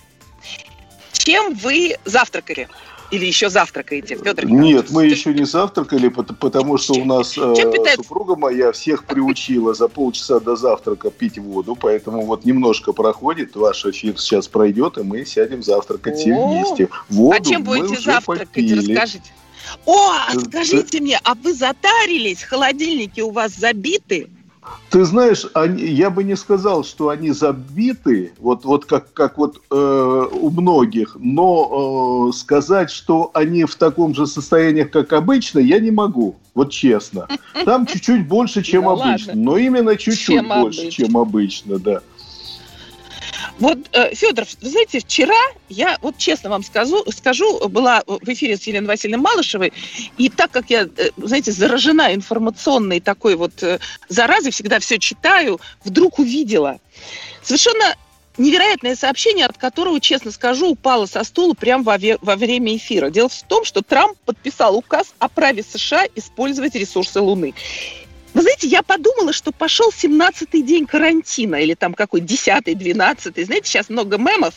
Чем 1.25 1.55
вы 1.55 1.97
завтракали? 2.05 2.69
Или 3.11 3.25
еще 3.25 3.49
завтракаете, 3.49 4.15
Федор 4.15 4.45
Нет, 4.45 4.89
мы 4.89 5.05
еще 5.05 5.33
не 5.33 5.45
завтракали, 5.45 6.07
потому 6.07 6.77
что 6.77 6.93
у 6.93 7.05
нас 7.05 7.37
э, 7.37 7.53
супруга 7.95 8.35
моя 8.35 8.71
всех 8.71 9.05
приучила 9.05 9.73
за 9.73 9.87
полчаса 9.87 10.39
до 10.39 10.55
завтрака 10.55 11.11
пить 11.11 11.37
воду, 11.37 11.75
поэтому 11.79 12.25
вот 12.25 12.45
немножко 12.45 12.93
проходит, 12.93 13.55
ваш 13.55 13.85
эфир 13.85 14.19
сейчас 14.19 14.47
пройдет, 14.47 14.97
и 14.97 15.03
мы 15.03 15.23
сядем 15.25 15.61
завтракать 15.61 16.17
все 16.17 16.33
вместе. 16.33 16.89
Воду 17.09 17.37
а 17.39 17.43
чем 17.43 17.63
будете 17.63 18.01
завтракать, 18.01 18.49
попили. 18.49 18.79
расскажите. 18.79 19.31
О, 19.85 20.11
а 20.27 20.39
скажите 20.39 20.99
мне, 20.99 21.19
а 21.23 21.35
вы 21.35 21.53
затарились? 21.53 22.43
Холодильники 22.43 23.21
у 23.21 23.31
вас 23.31 23.53
забиты? 23.53 24.29
Ты 24.89 25.03
знаешь, 25.03 25.45
они, 25.53 25.83
я 25.83 26.09
бы 26.09 26.23
не 26.23 26.35
сказал, 26.35 26.83
что 26.83 27.09
они 27.09 27.31
забиты, 27.31 28.33
вот, 28.39 28.63
вот 28.63 28.85
как, 28.85 29.11
как 29.13 29.37
вот 29.37 29.61
э, 29.69 30.27
у 30.31 30.49
многих, 30.49 31.17
но 31.19 32.29
э, 32.29 32.33
сказать, 32.37 32.91
что 32.91 33.31
они 33.33 33.65
в 33.65 33.75
таком 33.75 34.15
же 34.15 34.25
состоянии, 34.25 34.83
как 34.83 35.11
обычно, 35.13 35.59
я 35.59 35.79
не 35.79 35.91
могу, 35.91 36.35
вот 36.53 36.71
честно. 36.71 37.27
Там 37.65 37.85
чуть-чуть 37.85 38.27
больше, 38.27 38.63
чем 38.63 38.87
обычно, 38.87 39.33
но 39.35 39.57
именно 39.57 39.97
чуть-чуть 39.97 40.47
больше, 40.47 40.89
чем 40.89 41.17
обычно, 41.17 41.77
да. 41.79 42.01
Вот, 43.59 43.77
э, 43.93 44.13
Федор, 44.13 44.45
вы 44.61 44.69
знаете, 44.69 44.99
вчера 44.99 45.39
я, 45.69 45.97
вот 46.01 46.17
честно 46.17 46.49
вам 46.49 46.63
скажу, 46.63 47.03
скажу, 47.11 47.69
была 47.69 48.03
в 48.05 48.27
эфире 48.27 48.57
с 48.57 48.63
Еленой 48.63 48.87
Васильевной 48.87 49.23
Малышевой, 49.23 49.71
и 50.17 50.29
так 50.29 50.51
как 50.51 50.69
я, 50.69 50.89
э, 50.97 51.09
знаете, 51.17 51.51
заражена 51.51 52.13
информационной 52.13 52.99
такой 52.99 53.35
вот 53.35 53.63
э, 53.63 53.79
заразой, 54.09 54.51
всегда 54.51 54.79
все 54.79 54.99
читаю, 54.99 55.61
вдруг 55.85 56.19
увидела 56.19 56.79
совершенно 57.41 57.95
невероятное 58.37 58.95
сообщение, 58.95 59.45
от 59.45 59.57
которого, 59.57 60.01
честно 60.01 60.31
скажу, 60.31 60.71
упало 60.71 61.05
со 61.05 61.23
стула 61.23 61.53
прямо 61.53 61.83
во, 61.83 61.97
во 62.21 62.35
время 62.35 62.75
эфира. 62.75 63.09
Дело 63.09 63.29
в 63.29 63.41
том, 63.43 63.63
что 63.63 63.81
Трамп 63.81 64.17
подписал 64.25 64.75
указ 64.75 65.13
о 65.19 65.29
праве 65.29 65.63
США 65.63 66.05
использовать 66.15 66.75
ресурсы 66.75 67.21
Луны. 67.21 67.53
Вы 68.35 68.41
знаете, 68.41 68.67
я 68.67 68.83
подумала, 68.83 69.31
что 69.31 69.53
пошел 69.53 69.91
17-й 69.91 70.61
день 70.61 70.85
карантина, 70.85 71.55
или 71.55 71.73
там 71.73 71.93
какой 71.93 72.19
10-й, 72.19 72.73
12-й. 72.73 73.43
Знаете, 73.45 73.69
сейчас 73.69 73.89
много 73.89 74.17
мемов, 74.17 74.55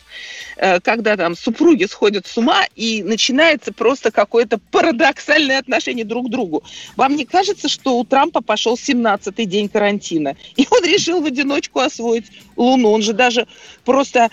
э, 0.57 0.81
когда 0.81 1.15
там 1.15 1.33
супруги 1.33 1.85
сходят 1.85 2.27
с 2.27 2.37
ума, 2.37 2.65
и 2.75 3.01
начинается 3.03 3.71
просто 3.71 4.11
какое-то 4.11 4.57
парадоксальное 4.57 5.59
отношение 5.59 6.03
друг 6.03 6.27
к 6.27 6.29
другу. 6.29 6.61
Вам 6.97 7.15
не 7.15 7.25
кажется, 7.25 7.69
что 7.69 7.97
у 7.97 8.03
Трампа 8.03 8.41
пошел 8.41 8.75
17-й 8.75 9.45
день 9.45 9.69
карантина, 9.69 10.35
и 10.57 10.67
он 10.69 10.83
решил 10.83 11.21
в 11.21 11.25
одиночку 11.25 11.79
освоить 11.79 12.25
Луну? 12.57 12.91
Он 12.91 13.01
же 13.01 13.13
даже 13.13 13.47
просто 13.85 14.29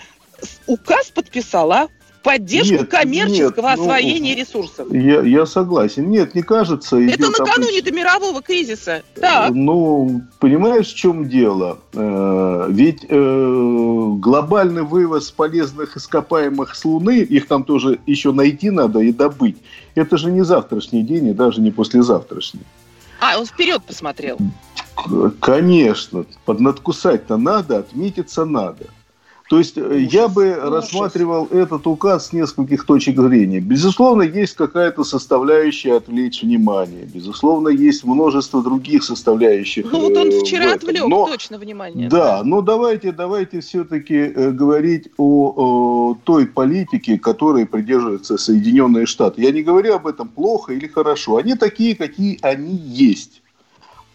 указ 0.65 1.09
подписал, 1.09 1.71
а? 1.71 1.87
Поддержку 2.27 2.73
нет, 2.73 2.89
коммерческого 2.89 3.69
нет, 3.69 3.77
ну, 3.77 3.83
освоения 3.83 4.33
ну, 4.33 4.41
ресурсов. 4.41 4.93
Я, 4.93 5.21
я 5.21 5.45
согласен. 5.45 6.09
Нет, 6.09 6.35
не 6.35 6.41
кажется. 6.41 6.97
Это 6.97 7.29
накануне-то 7.29 7.91
мирового 7.91 8.41
кризиса. 8.41 9.03
Так. 9.15 9.53
Ну, 9.53 10.23
понимаешь, 10.39 10.87
в 10.87 10.95
чем 10.95 11.29
дело? 11.29 11.79
Э, 11.93 12.67
ведь 12.69 13.05
э, 13.07 14.15
глобальный 14.17 14.83
вывоз 14.83 15.31
полезных 15.31 15.95
ископаемых 15.95 16.75
с 16.75 16.83
Луны, 16.83 17.19
их 17.19 17.47
там 17.47 17.63
тоже 17.63 17.99
еще 18.05 18.33
найти 18.33 18.71
надо 18.71 18.99
и 18.99 19.13
добыть, 19.13 19.55
это 19.95 20.17
же 20.17 20.29
не 20.29 20.43
завтрашний 20.43 21.03
день 21.03 21.27
и 21.27 21.33
даже 21.33 21.61
не 21.61 21.71
послезавтрашний. 21.71 22.63
А, 23.21 23.39
он 23.39 23.45
вперед 23.45 23.81
посмотрел. 23.87 24.37
Конечно. 25.39 26.25
Поднадкусать-то 26.43 27.37
надо, 27.37 27.77
отметиться 27.77 28.43
надо. 28.43 28.87
То 29.49 29.59
есть 29.59 29.77
э, 29.77 30.07
я 30.11 30.27
бы 30.27 30.55
рассматривал 30.55 31.47
этот 31.47 31.87
указ 31.87 32.27
с 32.27 32.33
нескольких 32.33 32.85
точек 32.85 33.19
зрения. 33.19 33.61
Безусловно, 33.61 34.23
есть 34.23 34.55
какая-то 34.55 35.03
составляющая 35.05 35.95
отвлечь 35.95 36.43
внимание. 36.43 37.05
Безусловно, 37.05 37.69
есть 37.69 38.03
множество 38.03 38.61
других 38.61 39.03
составляющих. 39.03 39.85
Ну 39.89 40.01
вот 40.01 40.17
он 40.17 40.27
э, 40.27 40.39
вчера 40.41 40.73
отвлек 40.73 41.07
но, 41.07 41.27
точно 41.27 41.57
внимание. 41.57 42.09
Да, 42.09 42.17
да, 42.27 42.43
но 42.43 42.61
давайте, 42.61 43.13
давайте 43.13 43.61
все-таки 43.61 44.15
э, 44.15 44.51
говорить 44.51 45.09
о, 45.17 45.53
о 45.55 46.17
той 46.25 46.45
политике, 46.45 47.17
которой 47.17 47.65
придерживаются 47.65 48.37
Соединенные 48.37 49.05
Штаты. 49.05 49.41
Я 49.41 49.51
не 49.51 49.63
говорю 49.63 49.95
об 49.95 50.07
этом 50.07 50.27
плохо 50.27 50.73
или 50.73 50.87
хорошо. 50.87 51.37
Они 51.37 51.55
такие, 51.55 51.95
какие 51.95 52.37
они 52.41 52.75
есть. 52.75 53.41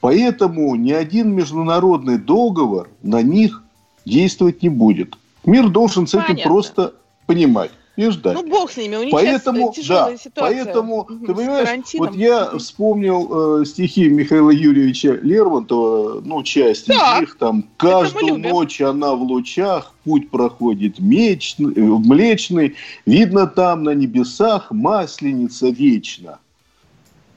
Поэтому 0.01 0.75
ни 0.75 0.93
один 0.93 1.33
международный 1.33 2.19
договор 2.19 2.91
на 3.03 3.23
них 3.23 3.63
действовать 4.05 4.63
не 4.63 4.69
будет. 4.69 5.17
Мир 5.45 5.69
должен 5.69 6.07
с 6.07 6.15
этим 6.15 6.27
Понятно. 6.27 6.51
просто 6.51 6.95
понимать 7.27 7.71
и 7.97 8.09
ждать. 8.09 8.35
Ну, 8.35 8.49
бог 8.49 8.71
с 8.71 8.77
ними, 8.77 8.97
у 8.97 9.03
них 9.03 9.13
поэтому, 9.13 9.75
да, 9.87 10.17
ситуация. 10.17 10.65
Поэтому, 10.65 11.05
ты 11.05 11.35
понимаешь, 11.35 11.95
вот 11.95 12.15
я 12.15 12.57
вспомнил 12.57 13.61
э, 13.61 13.65
стихи 13.67 14.09
Михаила 14.09 14.51
Юрьевича 14.51 15.19
Лермонтова, 15.23 16.23
ну, 16.25 16.43
часть 16.43 16.89
да. 16.89 17.17
из 17.17 17.21
них, 17.21 17.37
там, 17.39 17.65
«Каждую 17.77 18.39
ночь 18.39 18.81
она 18.81 19.15
в 19.15 19.23
лучах, 19.23 19.93
путь 20.05 20.31
проходит 20.31 20.99
мечный, 21.01 21.75
э, 21.75 21.81
млечный, 21.81 22.77
видно 23.05 23.47
там 23.47 23.85
на 23.85 23.91
небесах 23.91 24.71
масленица 24.71 25.69
вечна». 25.69 26.39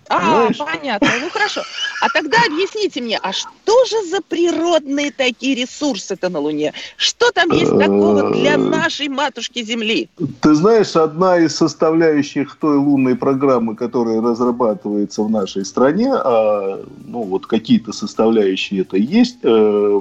А, 0.09 0.19
Понимаешь? 0.19 0.57
понятно. 0.57 1.09
Ну 1.21 1.29
хорошо. 1.29 1.61
А 2.01 2.09
тогда 2.09 2.37
объясните 2.45 3.01
мне, 3.01 3.17
а 3.21 3.31
что 3.33 3.85
же 3.85 4.09
за 4.09 4.21
природные 4.21 5.11
такие 5.11 5.55
ресурсы-то 5.55 6.29
на 6.29 6.39
Луне? 6.39 6.73
Что 6.97 7.31
там 7.31 7.51
есть 7.51 7.71
такого 7.71 8.31
для 8.31 8.53
э, 8.53 8.57
нашей 8.57 9.07
матушки 9.07 9.63
Земли? 9.63 10.09
Ты 10.41 10.53
знаешь, 10.53 10.95
одна 10.95 11.39
из 11.39 11.55
составляющих 11.55 12.55
той 12.55 12.77
лунной 12.77 13.15
программы, 13.15 13.75
которая 13.75 14.21
разрабатывается 14.21 15.23
в 15.23 15.29
нашей 15.29 15.65
стране, 15.65 16.11
а, 16.13 16.83
ну 17.07 17.23
вот 17.23 17.47
какие-то 17.47 17.91
составляющие 17.91 18.81
это 18.81 18.97
есть, 18.97 19.37
э, 19.43 19.99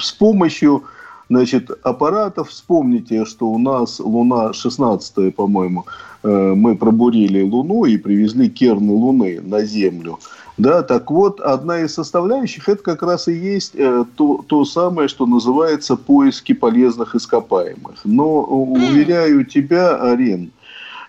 с 0.00 0.12
помощью 0.12 0.84
значит, 1.28 1.70
аппаратов. 1.82 2.50
Вспомните, 2.50 3.24
что 3.24 3.48
у 3.48 3.58
нас 3.58 4.00
Луна 4.00 4.52
16 4.52 5.34
по-моему, 5.34 5.84
Э, 6.22 6.54
мы 6.56 6.76
пробурили 6.76 7.42
Луну 7.42 7.84
и 7.84 7.96
привезли 7.96 8.48
керны 8.48 8.92
Луны 8.92 9.40
на 9.40 9.64
Землю. 9.64 10.18
Да, 10.56 10.82
так 10.82 11.10
вот, 11.10 11.40
одна 11.40 11.80
из 11.80 11.94
составляющих 11.94 12.68
это 12.68 12.82
как 12.82 13.02
раз 13.02 13.28
и 13.28 13.32
есть 13.32 13.72
э, 13.74 14.04
то, 14.16 14.44
то 14.46 14.64
самое, 14.64 15.06
что 15.06 15.26
называется 15.26 15.96
поиски 15.96 16.52
полезных 16.52 17.14
ископаемых. 17.14 18.00
Но 18.04 18.42
уверяю 18.44 19.44
тебя, 19.44 19.96
Арин, 19.96 20.50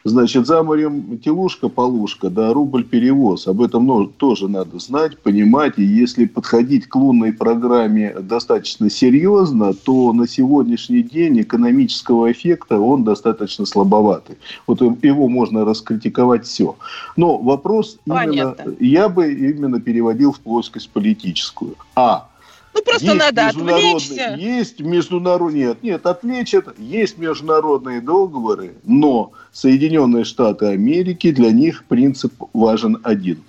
Значит, 0.03 0.48
за 0.48 0.63
морем 0.63 1.20
телушка-полушка, 1.20 2.29
да, 2.29 2.53
рубль-перевоз. 2.53 3.48
Об 3.48 3.62
этом 3.62 4.08
тоже 4.18 4.48
надо 4.48 4.79
знать, 4.79 5.18
понимать. 5.20 5.74
И 5.77 5.84
если 5.84 6.25
подходить 6.25 6.88
к 6.88 6.96
лунной 6.96 7.34
программе 7.34 8.15
достаточно 8.20 8.89
серьезно, 8.89 9.74
то 9.74 10.13
на 10.13 10.27
сегодняшний 10.27 11.03
день 11.03 11.41
экономического 11.41 12.32
эффекта 12.32 12.79
он 12.79 13.03
достаточно 13.03 13.65
слабоватый. 13.65 14.38
Вот 14.68 14.82
его 14.82 15.27
можно 15.27 15.65
раскритиковать 15.65 16.46
все. 16.46 16.75
Но 17.18 17.38
вопрос 17.38 17.98
именно, 18.06 18.56
я 18.79 19.10
бы 19.10 19.34
именно 19.34 19.82
переводил 19.82 20.32
в 20.32 20.39
плоскость 20.39 20.89
политическую. 20.89 21.75
А 21.96 22.28
ну, 22.73 22.81
просто 22.83 23.05
есть 23.05 23.17
надо 23.17 23.47
отвлечься. 23.47 24.35
Есть 24.38 24.79
международные... 24.79 25.67
Нет, 25.67 25.83
нет, 25.83 26.05
отвлечь 26.05 26.53
это. 26.53 26.73
Есть 26.77 27.17
международные 27.17 28.01
договоры, 28.01 28.75
но 28.83 29.31
Соединенные 29.51 30.23
Штаты 30.23 30.67
Америки, 30.67 31.31
для 31.31 31.51
них 31.51 31.85
принцип 31.85 32.33
важен 32.53 32.99
один. 33.03 33.43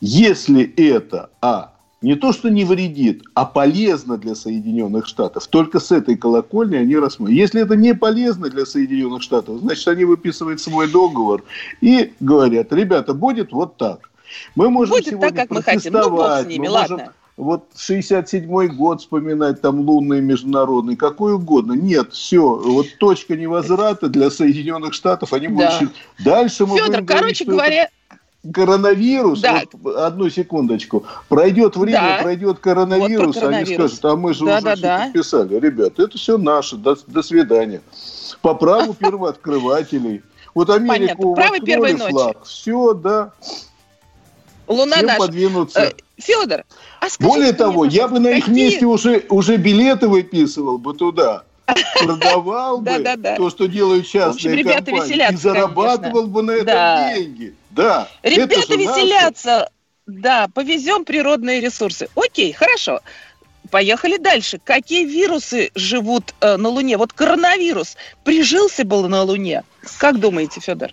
Если 0.00 0.64
это, 0.76 1.30
а, 1.40 1.72
не 2.00 2.16
то, 2.16 2.32
что 2.32 2.50
не 2.50 2.64
вредит, 2.64 3.22
а 3.34 3.44
полезно 3.44 4.18
для 4.18 4.34
Соединенных 4.34 5.06
Штатов. 5.06 5.46
Только 5.46 5.78
с 5.78 5.92
этой 5.92 6.16
колокольни 6.16 6.74
они 6.76 6.96
рассматривают. 6.96 7.38
Если 7.38 7.62
это 7.62 7.76
не 7.76 7.94
полезно 7.94 8.50
для 8.50 8.66
Соединенных 8.66 9.22
Штатов, 9.22 9.60
значит, 9.60 9.86
они 9.86 10.04
выписывают 10.04 10.60
свой 10.60 10.88
договор 10.90 11.44
и 11.80 12.12
говорят, 12.18 12.72
ребята, 12.72 13.14
будет 13.14 13.52
вот 13.52 13.76
так. 13.76 14.10
Мы 14.56 14.70
можем 14.70 14.96
будет 14.96 15.06
сегодня 15.06 15.28
так, 15.28 15.48
как 15.48 15.50
мы 15.50 15.62
хотим. 15.62 15.92
Ну, 15.92 16.10
бог 16.10 16.40
с 16.40 16.46
ними, 16.46 16.66
ладно. 16.66 16.96
Можем 16.96 17.12
вот 17.36 17.64
67-й 17.76 18.68
год 18.68 19.00
вспоминать, 19.00 19.60
там 19.60 19.80
лунный 19.80 20.20
международный, 20.20 20.96
какой 20.96 21.34
угодно. 21.34 21.72
Нет, 21.72 22.12
все, 22.12 22.56
вот 22.56 22.86
точка 22.98 23.36
невозврата 23.36 24.08
для 24.08 24.30
Соединенных 24.30 24.92
Штатов, 24.92 25.32
они 25.32 25.48
да. 25.48 25.78
будут... 25.78 25.94
Дальше 26.24 26.66
мы 26.66 26.76
Федор, 26.76 27.02
будем 27.02 27.06
короче 27.06 27.44
говорить, 27.44 27.46
говоря... 27.46 27.88
Коронавирус, 28.52 29.40
да. 29.40 29.62
вот, 29.72 29.96
одну 29.96 30.28
секундочку, 30.28 31.04
пройдет 31.28 31.76
время, 31.76 32.16
да. 32.16 32.22
пройдет 32.22 32.58
коронавирус, 32.58 33.26
вот 33.26 33.34
коронавирус, 33.36 33.68
они 33.68 33.74
скажут, 33.76 34.04
а 34.04 34.16
мы 34.16 34.34
же 34.34 34.44
да, 34.44 34.56
уже 34.56 34.64
да, 34.64 34.74
все 34.74 34.82
да. 34.82 35.04
подписали. 35.04 35.60
Ребята, 35.60 36.02
это 36.02 36.18
все 36.18 36.38
наше, 36.38 36.76
до, 36.76 36.96
до 37.06 37.22
свидания. 37.22 37.82
По 38.40 38.54
праву 38.54 38.94
первооткрывателей. 38.98 40.22
Вот 40.54 40.70
Америку 40.70 41.34
открыли 41.38 41.96
флаг, 42.10 42.44
все, 42.44 42.94
да. 42.94 43.32
Луна 44.72 44.96
Всем 44.96 45.06
наша. 45.06 45.18
подвинуться. 45.18 45.80
Э, 45.80 45.92
Федор, 46.18 46.64
а 47.00 47.06
Более 47.20 47.52
того, 47.52 47.84
я 47.84 48.08
бы 48.08 48.18
на 48.18 48.28
их 48.28 48.48
месте 48.48 48.86
уже, 48.86 49.24
уже 49.28 49.56
билеты 49.56 50.08
выписывал 50.08 50.78
бы 50.78 50.94
туда. 50.94 51.44
Продавал 51.98 52.80
бы 52.80 53.04
то, 53.36 53.50
что 53.50 53.66
делают 53.66 54.06
частные 54.06 54.64
компании. 54.64 55.32
И 55.32 55.36
зарабатывал 55.36 56.26
бы 56.26 56.42
на 56.42 56.52
этом 56.52 57.14
деньги. 57.14 57.54
Да. 57.70 58.08
Ребята 58.22 58.74
веселятся. 58.74 59.70
Да, 60.06 60.48
повезем 60.52 61.04
природные 61.04 61.60
ресурсы. 61.60 62.08
Окей, 62.16 62.52
хорошо. 62.52 63.00
Поехали 63.70 64.18
дальше. 64.18 64.60
Какие 64.62 65.04
вирусы 65.04 65.70
живут 65.74 66.34
э, 66.40 66.56
на 66.56 66.68
Луне? 66.68 66.96
Вот 66.96 67.12
коронавирус 67.12 67.96
прижился 68.24 68.84
был 68.84 69.08
на 69.08 69.22
Луне. 69.22 69.62
Как 69.98 70.18
думаете, 70.18 70.60
Федор? 70.60 70.90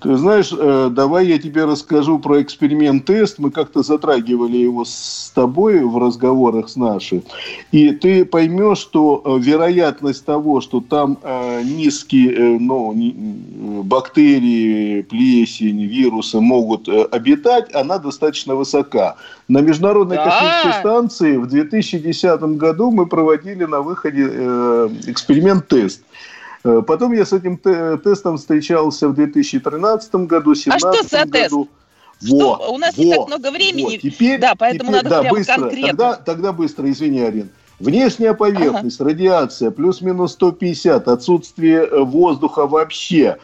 Ты 0.00 0.14
знаешь, 0.16 0.52
э, 0.52 0.90
давай 0.92 1.26
я 1.26 1.38
тебе 1.38 1.64
расскажу 1.64 2.18
про 2.18 2.42
эксперимент-тест. 2.42 3.38
Мы 3.38 3.50
как-то 3.50 3.82
затрагивали 3.82 4.58
его 4.58 4.84
с 4.84 5.32
тобой 5.34 5.80
в 5.80 5.96
разговорах 5.96 6.68
с 6.68 6.76
нашей. 6.76 7.24
И 7.72 7.90
ты 7.92 8.26
поймешь, 8.26 8.78
что 8.78 9.22
э, 9.24 9.38
вероятность 9.40 10.26
того, 10.26 10.60
что 10.60 10.82
там 10.82 11.16
э, 11.22 11.62
низкие 11.62 12.58
ну, 12.60 12.94
бактерии, 13.84 15.00
плесень, 15.00 15.86
вирусы 15.86 16.40
могут 16.40 16.88
обитать, 16.88 17.74
она 17.74 17.98
достаточно 17.98 18.54
высока. 18.54 19.16
На 19.48 19.60
Международной 19.60 20.16
да. 20.16 20.24
космической 20.24 20.80
станции 20.80 21.36
в 21.38 21.46
2010 21.46 22.40
году 22.58 22.90
мы 22.90 23.06
проводили 23.06 23.64
на 23.64 23.80
выходе 23.80 24.26
эксперимент-тест. 25.06 26.02
Э, 26.66 26.82
потом 26.82 27.12
я 27.12 27.24
с 27.24 27.32
этим 27.32 27.58
тестом 27.58 28.38
встречался 28.38 29.08
в 29.08 29.14
2013 29.14 30.14
году, 30.26 30.52
2017 30.52 30.84
а 30.84 30.92
что 30.92 31.08
за 31.08 31.24
году. 31.24 31.68
Тест? 32.20 32.32
Во, 32.32 32.56
что? 32.56 32.72
У 32.72 32.78
нас 32.78 32.96
во, 32.96 33.04
не 33.04 33.14
так 33.14 33.28
много 33.28 33.50
времени. 33.52 33.84
Вот. 33.84 34.00
Теперь, 34.00 34.40
да, 34.40 34.54
поэтому 34.56 34.90
теперь, 34.90 35.04
надо 35.04 35.10
да, 35.10 35.20
прям 35.20 35.34
быстро. 35.34 35.54
конкретно. 35.54 35.88
Тогда, 35.88 36.14
тогда 36.16 36.52
быстро, 36.52 36.90
извини, 36.90 37.20
Арин. 37.20 37.50
Внешняя 37.78 38.34
поверхность, 38.34 39.00
ага. 39.00 39.10
радиация, 39.10 39.70
плюс-минус 39.70 40.32
150, 40.32 41.06
отсутствие 41.08 41.84
э, 41.84 42.00
воздуха 42.00 42.66
вообще, 42.66 43.36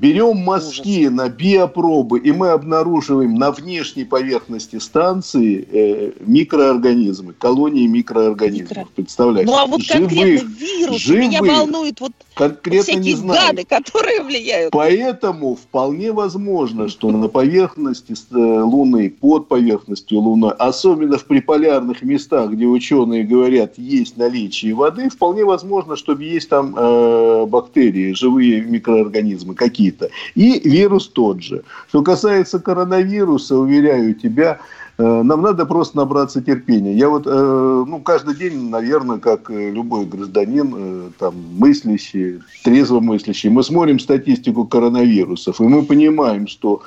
Берем 0.00 0.36
мазки 0.36 1.06
Ужас. 1.06 1.12
на 1.12 1.28
биопробы, 1.28 2.20
и 2.20 2.30
мы 2.30 2.50
обнаруживаем 2.50 3.34
на 3.34 3.50
внешней 3.50 4.04
поверхности 4.04 4.76
станции 4.76 5.66
э, 5.70 6.12
микроорганизмы, 6.20 7.32
колонии 7.32 7.86
микроорганизмов. 7.88 8.70
Микро... 8.70 8.86
Представляете? 8.94 9.50
Ну 9.50 9.58
а 9.58 9.66
вот 9.66 9.82
живых, 9.82 10.08
конкретно 10.08 10.48
вирус 10.60 11.00
живых, 11.00 11.20
меня 11.20 11.42
волнует 11.42 12.00
вот 12.00 12.12
конкретно 12.34 12.82
всякие 12.82 13.02
не 13.02 13.14
знаю. 13.14 13.40
гады, 13.48 13.64
которые 13.64 14.22
влияют. 14.22 14.72
Поэтому 14.72 15.56
вполне 15.56 16.12
возможно, 16.12 16.88
что 16.88 17.10
на 17.10 17.26
поверхности 17.26 18.14
э, 18.30 18.36
Луны, 18.36 19.10
под 19.10 19.48
поверхностью 19.48 20.20
Луны, 20.20 20.50
особенно 20.58 21.18
в 21.18 21.24
приполярных 21.24 22.02
местах, 22.02 22.50
где 22.50 22.66
ученые 22.66 23.24
говорят, 23.24 23.76
есть 23.76 24.16
наличие 24.16 24.74
воды, 24.74 25.08
вполне 25.08 25.44
возможно, 25.44 25.96
что 25.96 26.12
есть 26.14 26.48
там 26.48 26.74
э, 26.76 27.46
бактерии, 27.46 28.12
живые 28.12 28.60
микроорганизмы 28.62 29.56
какие 29.56 29.87
какие-то. 29.88 30.10
И 30.34 30.68
вирус 30.68 31.08
тот 31.08 31.42
же. 31.42 31.62
Что 31.88 32.02
касается 32.02 32.58
коронавируса, 32.58 33.56
уверяю 33.56 34.14
тебя, 34.14 34.58
э, 34.98 35.22
нам 35.22 35.42
надо 35.42 35.66
просто 35.66 35.96
набраться 35.96 36.42
терпения. 36.42 36.94
Я 36.94 37.08
вот, 37.08 37.26
э, 37.26 37.84
ну, 37.88 38.00
каждый 38.00 38.34
день, 38.34 38.70
наверное, 38.70 39.18
как 39.18 39.50
любой 39.50 40.06
гражданин, 40.06 40.74
э, 40.76 41.10
там, 41.18 41.34
мыслящий, 41.58 42.40
трезво 42.64 43.00
мыслящий, 43.00 43.50
мы 43.50 43.62
смотрим 43.62 43.98
статистику 43.98 44.64
коронавирусов, 44.66 45.60
и 45.60 45.64
мы 45.64 45.82
понимаем, 45.82 46.46
что 46.46 46.82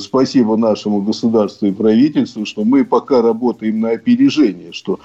спасибо 0.00 0.56
нашему 0.56 1.00
государству 1.00 1.68
и 1.68 1.72
правительству, 1.72 2.44
что 2.44 2.64
мы 2.64 2.84
пока 2.84 3.22
работаем 3.22 3.80
на 3.80 3.90
опережение, 3.90 4.72
что 4.72 4.98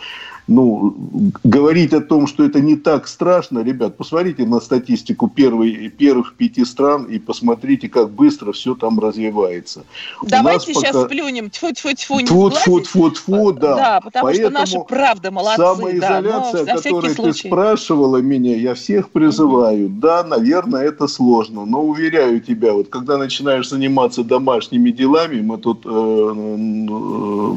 ну, 0.48 0.96
говорить 1.44 1.94
о 1.94 2.02
том, 2.02 2.28
что 2.28 2.44
это 2.44 2.60
не 2.60 2.76
так 2.76 3.08
страшно, 3.08 3.60
ребят, 3.64 3.98
посмотрите 3.98 4.46
на 4.46 4.60
статистику 4.60 5.28
первой, 5.28 5.90
первых 5.90 6.36
пяти 6.36 6.66
стран 6.66 7.06
и 7.06 7.18
посмотрите, 7.18 7.90
как 7.90 8.12
быстро 8.12 8.52
все 8.52 8.76
там 8.76 9.00
развивается. 9.00 9.86
Давайте 10.22 10.74
сейчас 10.74 10.94
пока... 10.94 11.08
плюнем, 11.08 11.50
тьфу-тьфу-тьфу, 11.50 13.12
тьфу 13.12 13.54
да. 13.54 13.76
Да, 13.76 14.02
потому 14.02 14.26
Поэтому 14.26 14.50
что 14.50 14.60
наши 14.60 14.80
правда 14.88 15.32
молодцы. 15.32 15.62
Самоизоляция, 15.62 16.66
да, 16.66 16.74
о 16.74 16.76
которой 16.78 17.16
ты 17.16 17.34
спрашивала 17.34 18.18
меня, 18.18 18.56
я 18.56 18.76
всех 18.76 19.10
призываю. 19.10 19.88
Mm-hmm. 19.88 20.00
Да, 20.00 20.24
наверное, 20.24 20.84
это 20.84 21.08
сложно, 21.08 21.66
но 21.66 21.82
уверяю 21.82 22.40
тебя, 22.40 22.74
вот 22.74 22.90
когда 22.90 23.18
начинаешь 23.18 23.70
заниматься 23.70 24.24
домашними 24.24 24.92
делами, 24.92 25.42
мы 25.42 25.58
тут, 25.58 25.86
э, 25.86 25.90
э, 25.90 27.56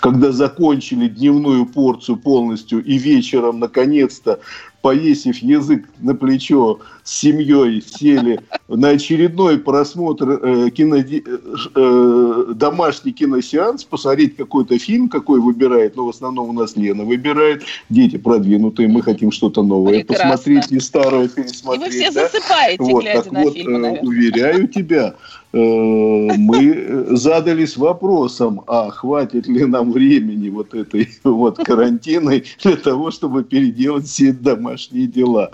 когда 0.00 0.32
закончили 0.32 1.08
дневную 1.08 1.66
порцию 1.66 2.15
полностью 2.16 2.84
и 2.84 2.98
вечером, 2.98 3.60
наконец-то, 3.60 4.40
повесив 4.86 5.38
язык 5.38 5.84
на 5.98 6.14
плечо 6.14 6.78
с 7.02 7.12
семьей, 7.12 7.82
сели 7.82 8.40
на 8.68 8.90
очередной 8.90 9.58
просмотр 9.58 10.30
э, 10.30 10.70
кино, 10.70 10.98
э, 10.98 12.54
домашний 12.54 13.12
киносеанс, 13.12 13.82
посмотреть 13.82 14.36
какой-то 14.36 14.78
фильм, 14.78 15.08
какой 15.08 15.40
выбирает, 15.40 15.96
но 15.96 16.06
в 16.06 16.10
основном 16.10 16.50
у 16.50 16.52
нас 16.52 16.76
Лена 16.76 17.04
выбирает, 17.04 17.64
дети 17.90 18.16
продвинутые, 18.16 18.88
мы 18.88 19.02
хотим 19.02 19.32
что-то 19.32 19.64
новое 19.64 20.04
Прекрасно. 20.04 20.30
посмотреть, 20.30 20.70
не 20.70 20.80
старое 20.80 21.28
пересмотреть. 21.28 21.94
И 21.94 21.98
вы 21.98 22.02
все 22.02 22.12
да? 22.12 22.28
засыпаете, 22.28 22.82
вот, 22.84 23.02
глядя 23.02 23.22
так 23.22 23.32
на 23.32 23.42
вот, 23.42 23.54
фильмы, 23.54 23.76
э, 23.76 23.78
наверное. 23.78 24.08
Уверяю 24.08 24.68
тебя, 24.68 25.14
мы 25.56 27.06
задались 27.16 27.76
вопросом, 27.76 28.62
а 28.66 28.90
хватит 28.90 29.46
ли 29.46 29.64
нам 29.64 29.92
времени 29.92 30.50
вот 30.50 30.74
этой 30.74 31.08
вот 31.24 31.56
карантиной 31.58 32.44
для 32.62 32.76
того, 32.76 33.10
чтобы 33.10 33.42
переделать 33.44 34.06
все 34.06 34.32
домашние 34.32 35.06
дела. 35.06 35.50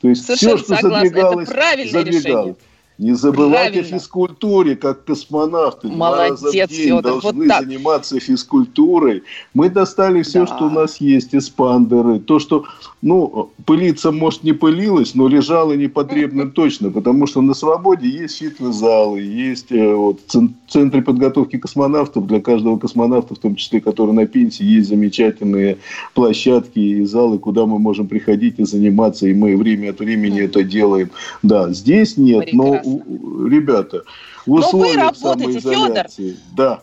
То 0.00 0.08
есть 0.08 0.26
Совершенно 0.26 0.56
все, 0.56 0.64
что 0.64 0.76
согласна. 0.76 1.08
задвигалось, 1.08 1.48
задвигалось. 1.48 2.24
Решение. 2.24 2.56
Не 2.98 3.12
забывайте 3.12 3.80
Правильно. 3.80 3.98
физкультуре, 3.98 4.74
как 4.74 5.04
космонавты. 5.04 5.88
Молодец, 5.88 6.40
Два 6.40 6.46
раза 6.46 6.48
в 6.48 6.52
день 6.52 6.66
Федор, 6.66 7.02
должны 7.02 7.46
вот 7.46 7.64
заниматься 7.64 8.20
физкультурой. 8.20 9.22
Мы 9.52 9.68
достали 9.68 10.22
все, 10.22 10.40
да. 10.40 10.46
что 10.46 10.66
у 10.66 10.70
нас 10.70 10.96
есть, 10.98 11.34
эспандеры. 11.34 12.20
То, 12.20 12.38
что, 12.38 12.64
ну, 13.02 13.50
пылиться, 13.66 14.12
может, 14.12 14.44
не 14.44 14.52
пылилось, 14.52 15.14
но 15.14 15.28
лежало 15.28 15.74
непотребным 15.74 16.52
точно, 16.52 16.90
потому 16.90 17.26
что 17.26 17.42
на 17.42 17.52
свободе 17.52 18.08
есть 18.08 18.38
фитнес-залы, 18.38 19.20
есть 19.20 19.70
э, 19.72 19.94
вот, 19.94 20.20
центры 20.66 21.02
подготовки 21.02 21.58
космонавтов. 21.58 22.26
Для 22.26 22.40
каждого 22.40 22.78
космонавта, 22.78 23.34
в 23.34 23.38
том 23.38 23.56
числе, 23.56 23.82
который 23.82 24.12
на 24.12 24.26
пенсии, 24.26 24.64
есть 24.64 24.88
замечательные 24.88 25.76
площадки 26.14 26.78
и 26.78 27.04
залы, 27.04 27.38
куда 27.38 27.66
мы 27.66 27.78
можем 27.78 28.08
приходить 28.08 28.54
и 28.58 28.64
заниматься, 28.64 29.28
и 29.28 29.34
мы 29.34 29.54
время 29.54 29.90
от 29.90 29.98
времени 29.98 30.40
это 30.40 30.62
делаем. 30.62 31.10
Да, 31.42 31.70
здесь 31.74 32.16
нет, 32.16 32.54
но 32.54 32.85
ребята, 32.86 34.02
в 34.46 34.52
условиях 34.52 34.96
Но 34.96 35.30
вы 35.30 35.34
работаете, 35.34 35.60
Федор. 35.60 36.06
Да. 36.52 36.82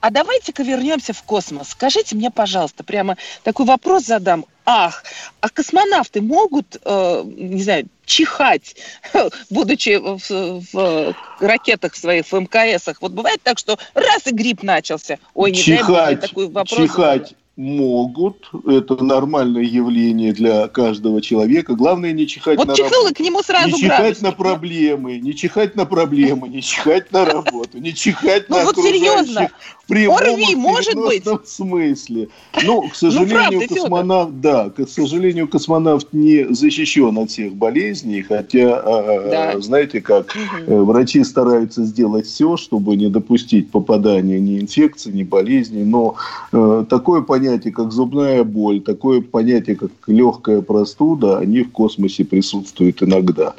А 0.00 0.10
давайте-ка 0.10 0.62
вернемся 0.62 1.14
в 1.14 1.22
космос. 1.22 1.70
Скажите 1.70 2.14
мне, 2.14 2.30
пожалуйста, 2.30 2.84
прямо 2.84 3.16
такой 3.42 3.64
вопрос 3.64 4.04
задам. 4.04 4.44
Ах, 4.66 5.02
а 5.40 5.48
космонавты 5.48 6.20
могут, 6.20 6.76
э, 6.84 7.22
не 7.24 7.62
знаю, 7.62 7.86
чихать, 8.04 8.76
будучи 9.50 9.96
в, 9.96 10.62
в 10.72 11.14
ракетах 11.40 11.94
своих, 11.94 12.26
в 12.26 12.34
МКСах? 12.34 13.00
Вот 13.00 13.12
бывает 13.12 13.40
так, 13.42 13.58
что 13.58 13.78
раз 13.94 14.26
и 14.26 14.34
грипп 14.34 14.62
начался. 14.62 15.18
Ой, 15.34 15.52
не 15.52 15.58
чихать, 15.58 15.86
дай 15.86 16.14
бог, 16.16 16.28
такой 16.28 16.48
вопрос. 16.48 16.80
Чихать 16.80 17.34
могут. 17.56 18.50
Это 18.66 19.02
нормальное 19.02 19.62
явление 19.62 20.32
для 20.32 20.66
каждого 20.68 21.20
человека. 21.22 21.74
Главное 21.74 22.12
не 22.12 22.26
чихать 22.26 22.58
вот 22.58 22.66
на 22.66 22.74
чихнул, 22.74 23.04
работу. 23.04 23.14
к 23.14 23.20
нему 23.20 23.42
сразу 23.42 23.68
Не 23.68 23.80
чихать 23.80 24.22
на 24.22 24.32
проблемы, 24.32 25.18
не 25.18 25.34
чихать 25.34 25.76
на 25.76 25.86
проблемы, 25.86 26.48
не 26.48 26.62
чихать 26.62 27.12
на 27.12 27.24
работу, 27.24 27.78
не 27.78 27.94
чихать 27.94 28.48
ну, 28.48 28.56
на 28.56 28.74
серьезно. 28.74 29.50
в 29.84 29.86
прямом 29.86 30.58
может 30.58 30.96
быть. 30.96 31.24
смысле. 31.44 32.28
Ну, 32.64 32.82
к 32.82 32.84
ну, 32.86 32.90
сожалению, 32.94 33.68
космонавт, 33.68 34.40
да, 34.40 34.70
к 34.70 34.88
сожалению, 34.88 35.46
космонавт 35.46 36.08
не 36.12 36.52
защищен 36.52 37.16
от 37.18 37.30
всех 37.30 37.54
болезней, 37.54 38.22
хотя, 38.22 38.80
а, 38.80 39.30
да. 39.30 39.60
знаете 39.60 40.00
как, 40.00 40.34
угу. 40.66 40.84
врачи 40.84 41.22
стараются 41.22 41.84
сделать 41.84 42.26
все, 42.26 42.56
чтобы 42.56 42.96
не 42.96 43.08
допустить 43.08 43.70
попадания 43.70 44.40
ни 44.40 44.58
инфекции, 44.58 45.12
ни 45.12 45.22
болезней, 45.22 45.84
но 45.84 46.16
э, 46.52 46.84
такое 46.88 47.22
понятие 47.22 47.43
понятие, 47.44 47.72
как 47.72 47.92
зубная 47.92 48.44
боль, 48.44 48.80
такое 48.80 49.20
понятие, 49.20 49.76
как 49.76 49.90
легкая 50.06 50.62
простуда, 50.62 51.38
они 51.38 51.62
в 51.62 51.72
космосе 51.72 52.24
присутствуют 52.24 53.02
иногда. 53.02 53.54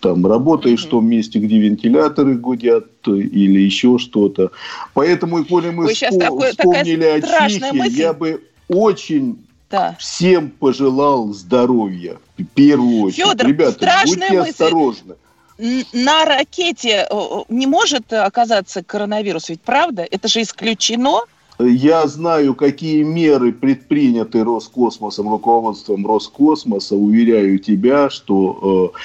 Там 0.00 0.26
работаешь 0.26 0.84
mm-hmm. 0.84 0.86
в 0.86 0.90
том 0.90 1.08
месте, 1.08 1.38
где 1.38 1.58
вентиляторы 1.58 2.36
гудят 2.36 2.86
или 3.06 3.60
еще 3.60 3.98
что-то. 3.98 4.50
Поэтому, 4.94 5.44
коли 5.44 5.70
мы 5.70 5.92
спо- 5.92 6.18
такой, 6.18 6.50
вспомнили 6.50 7.04
о 7.04 7.20
чихе, 7.48 7.72
мысль. 7.72 8.00
я 8.00 8.12
бы 8.12 8.42
очень 8.68 9.38
да. 9.70 9.96
всем 9.98 10.50
пожелал 10.50 11.32
здоровья. 11.32 12.18
В 12.38 12.44
первую 12.44 13.02
очередь. 13.02 13.28
Федор, 13.28 13.46
Ребята, 13.46 14.02
будьте 14.06 14.32
мысль. 14.32 14.50
осторожны 14.50 15.14
на 15.92 16.24
ракете 16.24 17.06
не 17.50 17.66
может 17.66 18.10
оказаться 18.12 18.82
коронавирус, 18.82 19.50
ведь 19.50 19.60
правда? 19.60 20.06
Это 20.10 20.26
же 20.26 20.40
исключено. 20.40 21.20
Я 21.66 22.06
знаю, 22.06 22.54
какие 22.54 23.02
меры 23.02 23.52
предприняты 23.52 24.42
Роскосмосом, 24.44 25.30
руководством 25.30 26.06
Роскосмоса. 26.06 26.96
Уверяю 26.96 27.58
тебя, 27.58 28.08
что 28.08 28.92
э, 28.94 28.98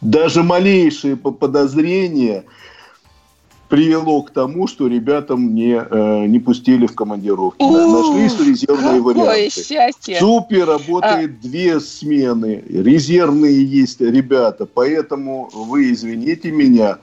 даже 0.00 0.42
малейшие 0.42 1.16
подозрения 1.16 2.44
привело 3.68 4.22
к 4.22 4.30
тому, 4.30 4.66
что 4.66 4.86
ребятам 4.86 5.54
не, 5.54 5.74
э, 5.74 6.26
не 6.26 6.38
пустили 6.38 6.86
в 6.86 6.94
командировки. 6.94 7.62
У, 7.62 7.70
Нашлись 7.70 8.40
резервные 8.40 9.00
варианты. 9.00 9.50
Счастье. 9.50 10.16
В 10.16 10.20
работает 10.64 11.30
а... 11.30 11.46
две 11.46 11.80
смены. 11.80 12.64
Резервные 12.68 13.62
есть 13.64 14.00
ребята. 14.00 14.66
Поэтому 14.66 15.50
вы 15.52 15.92
извините 15.92 16.50
меня, 16.50 16.98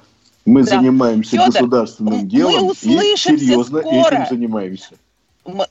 мы 0.45 0.63
да. 0.63 0.77
занимаемся 0.77 1.31
Федор, 1.31 1.47
государственным 1.47 2.27
делом 2.27 2.71
и 2.71 2.75
серьезно 3.17 3.79
скоро. 3.79 4.15
этим 4.15 4.27
занимаемся. 4.29 4.89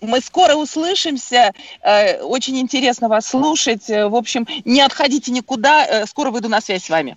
Мы 0.00 0.20
скоро 0.20 0.54
услышимся. 0.54 1.52
Э, 1.82 2.20
очень 2.22 2.58
интересно 2.60 3.08
вас 3.08 3.26
слушать. 3.26 3.90
Э, 3.90 4.06
в 4.06 4.14
общем, 4.14 4.46
не 4.64 4.80
отходите 4.80 5.32
никуда. 5.32 5.84
Э, 5.84 6.06
скоро 6.06 6.30
выйду 6.30 6.48
на 6.48 6.60
связь 6.60 6.84
с 6.84 6.90
вами. 6.90 7.16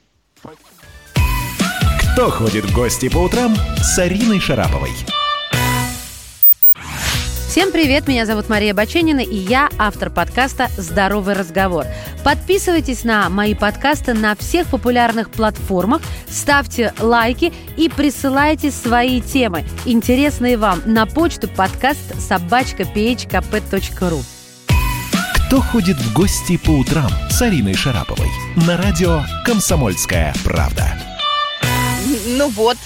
Кто 2.13 2.31
ходит 2.31 2.65
в 2.65 2.73
гости 2.73 3.09
по 3.09 3.19
утрам 3.19 3.55
с 3.79 3.99
Ариной 3.99 4.39
Шараповой? 4.39 4.91
Всем 7.57 7.71
привет, 7.71 8.07
меня 8.07 8.27
зовут 8.27 8.49
Мария 8.49 8.75
Баченина, 8.75 9.21
и 9.21 9.35
я 9.35 9.67
автор 9.79 10.11
подкаста 10.11 10.69
«Здоровый 10.77 11.33
разговор». 11.33 11.87
Подписывайтесь 12.23 13.03
на 13.03 13.29
мои 13.29 13.55
подкасты 13.55 14.13
на 14.13 14.35
всех 14.35 14.67
популярных 14.67 15.31
платформах, 15.31 16.03
ставьте 16.29 16.93
лайки 16.99 17.51
и 17.75 17.89
присылайте 17.89 18.69
свои 18.69 19.21
темы, 19.21 19.65
интересные 19.85 20.55
вам, 20.55 20.83
на 20.85 21.07
почту 21.07 21.47
подкаст 21.47 22.21
собачка 22.21 22.83
phkp.ru. 22.83 24.23
Кто 25.47 25.59
ходит 25.59 25.97
в 25.97 26.13
гости 26.13 26.57
по 26.57 26.69
утрам 26.69 27.09
с 27.31 27.41
Ариной 27.41 27.73
Шараповой? 27.73 28.29
На 28.67 28.77
радио 28.77 29.23
«Комсомольская 29.43 30.35
правда». 30.43 30.95
Ну 32.37 32.49
вот, 32.49 32.77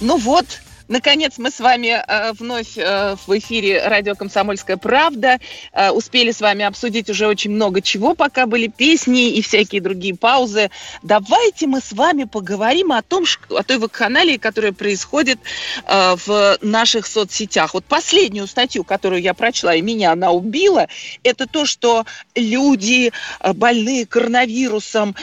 ну 0.00 0.18
вот, 0.18 0.46
Наконец 0.90 1.34
мы 1.38 1.52
с 1.52 1.60
вами 1.60 2.02
э, 2.04 2.32
вновь 2.32 2.76
э, 2.76 3.14
в 3.24 3.38
эфире 3.38 3.86
радио 3.86 4.16
«Комсомольская 4.16 4.76
правда». 4.76 5.38
Э, 5.72 5.90
успели 5.90 6.32
с 6.32 6.40
вами 6.40 6.64
обсудить 6.64 7.08
уже 7.08 7.28
очень 7.28 7.52
много 7.52 7.80
чего, 7.80 8.16
пока 8.16 8.46
были 8.46 8.66
песни 8.66 9.30
и 9.30 9.40
всякие 9.40 9.82
другие 9.82 10.16
паузы. 10.16 10.68
Давайте 11.04 11.68
мы 11.68 11.80
с 11.80 11.92
вами 11.92 12.24
поговорим 12.24 12.90
о 12.90 13.02
том, 13.02 13.24
о 13.50 13.62
той 13.62 13.78
вакханалии, 13.78 14.36
которая 14.36 14.72
происходит 14.72 15.38
в 15.86 16.58
наших 16.60 17.06
соцсетях. 17.06 17.74
Вот 17.74 17.84
последнюю 17.84 18.48
статью, 18.48 18.82
которую 18.82 19.22
я 19.22 19.32
прочла, 19.32 19.76
и 19.76 19.82
меня 19.82 20.10
она 20.10 20.32
убила, 20.32 20.88
это 21.22 21.46
то, 21.46 21.66
что 21.66 22.04
люди, 22.34 23.12
больные 23.54 24.06
коронавирусом, 24.06 25.14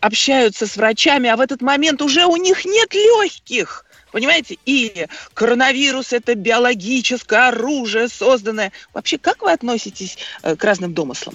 общаются 0.00 0.66
с 0.68 0.76
врачами, 0.76 1.28
а 1.28 1.36
в 1.36 1.40
этот 1.40 1.62
момент 1.62 2.00
уже 2.00 2.26
у 2.26 2.36
них 2.36 2.64
нет 2.64 2.94
легких. 2.94 3.84
Понимаете? 4.12 4.58
Или 4.66 5.08
коронавирус– 5.34 6.12
это 6.14 6.34
биологическое 6.34 7.48
оружие, 7.48 8.08
созданное. 8.08 8.70
Вообще, 8.92 9.18
как 9.18 9.42
вы 9.42 9.52
относитесь 9.52 10.18
э, 10.42 10.54
к 10.54 10.62
разным 10.62 10.94
домыслам? 10.94 11.34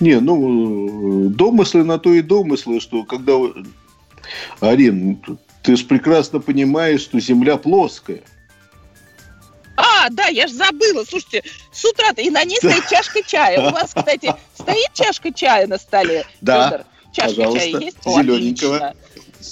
Не, 0.00 0.18
ну, 0.18 1.28
домыслы 1.28 1.84
на 1.84 1.98
то 1.98 2.12
и 2.12 2.22
домыслы, 2.22 2.80
что 2.80 3.04
когда... 3.04 3.34
Арин, 4.60 5.22
ты 5.62 5.76
же 5.76 5.84
прекрасно 5.84 6.40
понимаешь, 6.40 7.02
что 7.02 7.20
Земля 7.20 7.58
плоская. 7.58 8.22
А, 9.76 10.08
да, 10.10 10.28
я 10.28 10.46
же 10.46 10.54
забыла. 10.54 11.04
Слушайте, 11.04 11.42
с 11.70 11.84
утра-то 11.84 12.22
и 12.22 12.30
на 12.30 12.44
ней 12.44 12.56
стоит 12.56 12.88
чашка 12.88 13.22
чая. 13.22 13.60
У 13.60 13.70
вас, 13.70 13.92
кстати, 13.94 14.32
стоит 14.54 14.92
чашка 14.94 15.32
чая 15.32 15.66
на 15.66 15.78
столе? 15.78 16.24
Да, 16.40 16.70
Федор? 16.70 16.86
Чашка 17.12 17.36
пожалуйста, 17.36 17.70
чая 17.70 17.80
есть? 17.80 17.96
зелененького. 18.04 18.94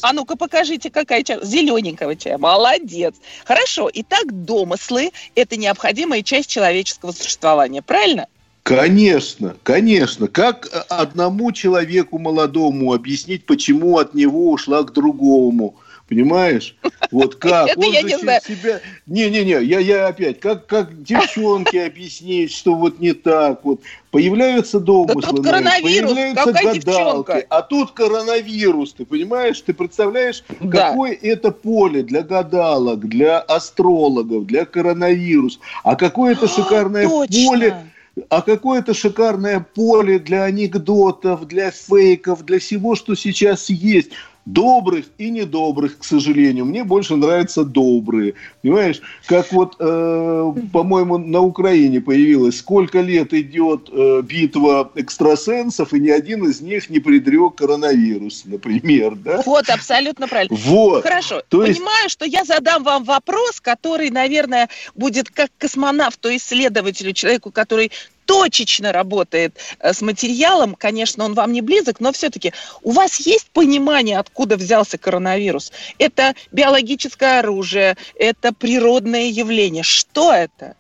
А 0.01 0.13
ну-ка 0.13 0.37
покажите, 0.37 0.91
какая 0.91 1.23
чай. 1.23 1.39
Зелененького 1.43 2.17
чая. 2.17 2.39
Молодец. 2.39 3.15
Хорошо. 3.45 3.91
Итак, 3.93 4.45
домыслы– 4.45 5.11
это 5.35 5.57
необходимая 5.57 6.23
часть 6.23 6.49
человеческого 6.49 7.13
существования. 7.13 7.83
Правильно? 7.83 8.27
Конечно, 8.63 9.57
конечно. 9.65 10.29
Как 10.29 10.69
одному 10.89 11.51
человеку 11.53 12.19
молодому 12.19 12.93
объяснить, 12.93 13.45
почему 13.45 13.99
от 13.99 14.15
него 14.15 14.53
ушла 14.53 14.85
к 14.85 14.93
другому? 14.93 15.75
Понимаешь? 16.13 16.77
Вот 17.11 17.37
как? 17.37 17.69
Это 17.69 17.81
Он 17.81 17.91
я 17.91 18.03
не 18.03 18.19
знаю. 18.19 18.43
себя... 18.47 18.81
Не-не-не, 19.07 19.65
я, 19.65 19.79
я 19.79 20.09
опять, 20.09 20.41
как, 20.41 20.67
как 20.67 21.03
девчонке 21.03 21.87
объяснить, 21.87 22.53
что 22.53 22.75
вот 22.75 23.01
не 23.01 23.15
так 23.15 23.65
вот. 23.65 23.81
Появляются 24.11 24.79
домыслы, 24.79 25.23
да 25.23 25.29
тут 25.29 25.43
коронавирус, 25.43 26.11
появляются 26.13 26.45
какая 26.45 26.75
гадалки, 26.75 26.85
девчонка? 26.85 27.47
а 27.49 27.63
тут 27.63 27.93
коронавирус, 27.93 28.93
ты 28.93 29.07
понимаешь? 29.07 29.59
Ты 29.63 29.73
представляешь, 29.73 30.45
да. 30.61 30.91
какое 30.91 31.19
это 31.23 31.51
поле 31.51 32.03
для 32.03 32.21
гадалок, 32.21 33.09
для 33.09 33.39
астрологов, 33.39 34.45
для 34.45 34.67
коронавируса, 34.67 35.61
а 35.83 35.97
какое 35.97 36.33
это 36.33 36.47
шикарное 36.47 37.09
поле 37.09 37.75
а 38.29 38.43
какое-то 38.43 38.93
шикарное 38.93 39.65
поле 39.75 40.19
для 40.19 40.45
анекдотов, 40.45 41.47
для 41.47 41.71
фейков, 41.71 42.45
для 42.45 42.59
всего, 42.59 42.95
что 42.95 43.15
сейчас 43.15 43.71
есть 43.71 44.11
добрых 44.45 45.07
и 45.19 45.31
недобрых, 45.31 45.99
к 45.99 46.05
сожалению. 46.05 46.65
Мне 46.65 46.85
больше 46.85 47.17
нравятся 47.17 47.65
добрые. 47.65 48.35
Понимаешь, 48.63 49.01
как 49.27 49.53
вот, 49.53 49.77
э, 49.79 50.53
по-моему, 50.73 51.19
на 51.19 51.41
Украине 51.41 52.01
появилось, 52.01 52.59
сколько 52.59 53.01
лет 53.01 53.33
идет 53.33 53.89
э, 53.93 54.23
битва 54.23 54.91
экстрасенсов, 54.97 55.93
и 55.93 56.01
ни 56.01 56.11
один 56.11 56.45
из 56.49 56.61
них 56.61 56.91
не 56.91 56.99
предрек 56.99 57.57
коронавирус, 57.57 58.43
например. 58.45 59.15
Да? 59.15 59.43
Вот, 59.47 59.69
абсолютно 59.69 60.27
правильно. 60.27 60.57
Вот. 60.57 61.03
Хорошо. 61.03 61.43
То 61.49 61.59
Понимаю, 61.59 62.05
есть... 62.05 62.13
что 62.13 62.25
я 62.25 62.45
задам 62.45 62.83
вам 62.83 63.05
вопрос, 63.05 63.61
который, 63.61 64.11
наверное, 64.11 64.69
будет 64.95 65.31
как 65.31 65.51
космонавту, 65.59 66.35
исследователю, 66.35 67.13
человеку, 67.13 67.51
который 67.51 67.93
точечно 68.27 68.93
работает 68.93 69.57
э, 69.79 69.93
с 69.93 70.01
материалом, 70.01 70.75
конечно, 70.75 71.25
он 71.25 71.35
вам 71.35 71.53
не 71.53 71.61
близок, 71.61 72.01
но 72.01 72.13
все-таки 72.13 72.53
у 72.83 72.93
вас 72.93 73.21
есть 73.21 73.51
понимание, 73.51 74.19
откуда 74.19 74.57
взялся 74.57 74.99
коронавирус? 74.99 75.73
Это 75.99 76.35
биологическое 76.51 77.41
оружие, 77.41 77.97
это 78.17 78.53
природное 78.53 79.29
явление. 79.29 79.83
Что 79.83 80.33
это? 80.33 80.77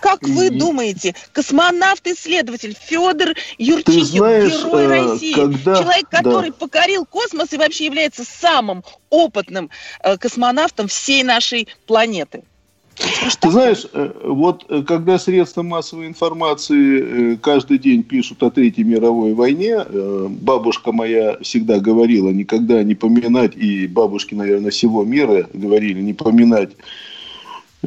Как 0.00 0.22
вы 0.22 0.50
думаете, 0.50 1.14
космонавт-исследователь 1.32 2.76
Федор 2.78 3.34
Юрчикин, 3.58 4.04
знаешь, 4.04 4.52
герой 4.52 4.84
э, 4.84 4.86
России, 4.86 5.32
когда... 5.34 5.82
человек, 5.82 6.08
который 6.08 6.50
да. 6.50 6.56
покорил 6.56 7.06
космос 7.06 7.52
и 7.52 7.56
вообще 7.56 7.86
является 7.86 8.24
самым 8.24 8.84
опытным 9.10 9.70
э, 10.02 10.16
космонавтом 10.16 10.88
всей 10.88 11.22
нашей 11.22 11.68
планеты? 11.86 12.44
Ты 13.40 13.50
знаешь, 13.50 13.86
э, 13.92 14.10
вот 14.24 14.64
э, 14.68 14.82
когда 14.82 15.18
средства 15.18 15.62
массовой 15.62 16.06
информации 16.06 17.34
э, 17.34 17.36
каждый 17.36 17.78
день 17.78 18.02
пишут 18.02 18.42
о 18.42 18.50
Третьей 18.50 18.84
мировой 18.84 19.34
войне, 19.34 19.84
бабушка 20.40 20.92
моя 20.92 21.38
всегда 21.42 21.78
говорила 21.78 22.30
никогда 22.30 22.82
не 22.82 22.94
поминать, 22.94 23.54
и 23.56 23.86
бабушки, 23.86 24.34
наверное, 24.34 24.70
всего 24.70 25.04
мира 25.04 25.46
говорили 25.52 26.00
не 26.00 26.14
поминать 26.14 26.70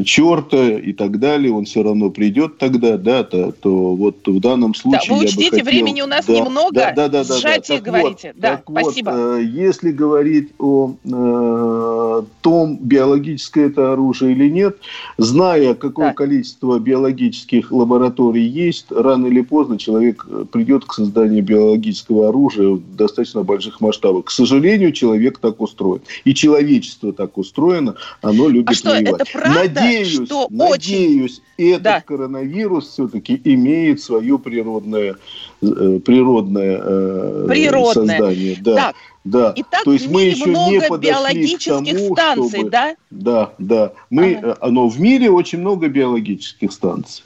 черта 0.04 0.70
и 0.72 0.94
так 0.94 1.20
далее, 1.20 1.54
он 1.54 1.66
все 1.66 1.84
равно 1.84 2.10
придет 2.10 2.58
тогда, 2.58 2.98
да, 2.98 3.24
то, 3.24 3.52
то 3.52 3.96
вот 3.96 4.28
в 4.28 4.40
данном 4.40 4.74
случае... 4.76 5.02
Да, 5.08 5.16
вы 5.16 5.24
учтите, 5.26 5.50
хотел... 5.50 5.66
времени 5.66 6.02
у 6.02 6.08
нас 6.08 6.26
да, 6.26 6.34
немного, 6.34 6.72
да, 6.74 6.92
да, 6.94 7.08
да, 7.10 7.24
сжатие 7.24 7.80
да, 7.80 7.92
говорите. 7.92 8.32
Вот, 8.34 8.42
да, 8.42 8.50
так 8.58 8.64
спасибо. 8.70 9.10
Вот, 9.10 9.40
э, 9.40 9.44
если 9.44 9.92
говорить 9.92 10.50
о 10.60 10.96
э, 11.04 12.24
том, 12.42 12.78
биологическое 12.82 13.68
это 13.68 13.94
оружие 13.94 14.32
или 14.34 14.50
нет, 14.50 14.78
зная, 15.18 15.74
какое 15.74 16.08
да. 16.08 16.14
количество 16.14 16.80
биологических 16.80 17.72
лабораторий 17.72 18.46
есть, 18.46 18.88
рано 18.92 19.28
или 19.28 19.42
поздно 19.42 19.78
человек 19.78 20.26
придет 20.52 20.86
к 20.86 20.94
созданию 20.94 21.44
биологического 21.44 22.30
оружия 22.30 22.70
в 22.70 22.96
достаточно 22.96 23.44
больших 23.44 23.82
масштабах. 23.82 24.26
К 24.26 24.32
сожалению, 24.32 24.92
человек 24.92 25.40
так 25.40 25.62
устроен. 25.62 26.02
И 26.24 26.34
человечество 26.34 27.14
так 27.14 27.38
устроено, 27.38 27.96
оно 28.22 28.48
любит 28.48 28.70
а 28.70 28.74
что, 28.74 28.90
воевать. 28.92 29.22
Это 29.22 29.32
правда? 29.32 29.89
Надеюсь, 29.98 30.28
что 30.28 30.48
надеюсь, 30.50 31.42
очень... 31.58 31.70
этот 31.72 31.84
да. 31.84 32.02
коронавирус 32.02 32.90
все-таки 32.90 33.40
имеет 33.44 34.02
свое 34.02 34.38
природное, 34.40 35.16
э, 35.62 36.00
природное, 36.06 36.82
э, 36.84 37.46
природное. 37.48 38.18
создание. 38.18 38.58
Да. 38.62 38.76
Так. 38.76 38.96
Да, 39.26 39.54
Итак, 39.56 39.84
то 39.84 39.92
есть 39.94 40.10
мы 40.10 40.24
еще 40.24 40.50
не 40.50 40.82
подошли 40.82 41.58
к 41.58 41.64
тому, 41.66 42.16
станций, 42.16 42.60
чтобы... 42.60 42.70
да? 42.70 42.96
Да, 43.12 43.54
да. 43.60 43.92
Мы, 44.10 44.36
ага. 44.36 44.58
Э, 44.62 44.70
но 44.70 44.88
в 44.88 45.00
мире 45.00 45.30
очень 45.30 45.60
много 45.60 45.88
биологических 45.90 46.72
станций. 46.72 47.24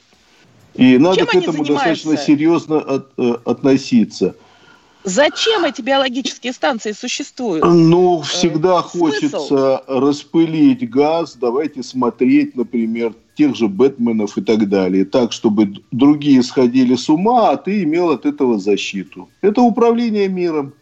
И 0.74 0.98
надо 0.98 1.18
Чем 1.18 1.26
к 1.26 1.34
этому 1.36 1.64
достаточно 1.64 2.16
серьезно 2.16 2.78
от, 2.78 3.12
относиться. 3.46 4.34
Зачем 5.04 5.66
эти 5.66 5.82
биологические 5.82 6.54
станции 6.54 6.92
существуют? 6.92 7.62
Ну, 7.62 8.22
всегда 8.22 8.78
э, 8.78 8.82
хочется 8.82 9.84
распылить 9.86 10.88
газ. 10.88 11.36
Давайте 11.38 11.82
смотреть, 11.82 12.56
например, 12.56 13.14
тех 13.36 13.54
же 13.54 13.68
Бэтменов 13.68 14.38
и 14.38 14.40
так 14.40 14.66
далее. 14.66 15.04
Так, 15.04 15.32
чтобы 15.32 15.74
другие 15.90 16.42
сходили 16.42 16.96
с 16.96 17.10
ума, 17.10 17.50
а 17.50 17.56
ты 17.58 17.82
имел 17.82 18.10
от 18.12 18.24
этого 18.24 18.58
защиту. 18.58 19.28
Это 19.42 19.60
управление 19.60 20.26
миром. 20.28 20.72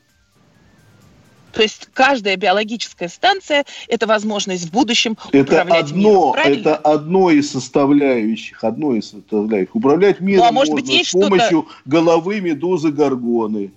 То 1.52 1.62
есть 1.62 1.88
каждая 1.92 2.37
биологическая 2.37 3.08
станция– 3.08 3.64
это 3.88 4.06
возможность 4.06 4.68
в 4.68 4.70
будущем 4.70 5.18
это 5.32 5.52
управлять 5.52 5.90
одно, 5.90 5.98
миром, 5.98 6.32
правильно? 6.32 6.61
Это 6.61 6.76
одно 6.76 7.30
из 7.30 7.50
составляющих, 7.50 8.62
одно 8.62 8.94
из 8.94 9.11
составляющих. 9.11 9.74
Управлять 9.74 10.20
миром 10.20 10.44
ну, 10.44 10.48
а 10.48 10.52
может 10.52 10.74
можно 10.74 10.87
быть, 10.87 11.08
с 11.08 11.12
помощью 11.12 11.66
головы 11.85 12.40
медузы 12.40 12.90
Горгоны. 12.90 13.72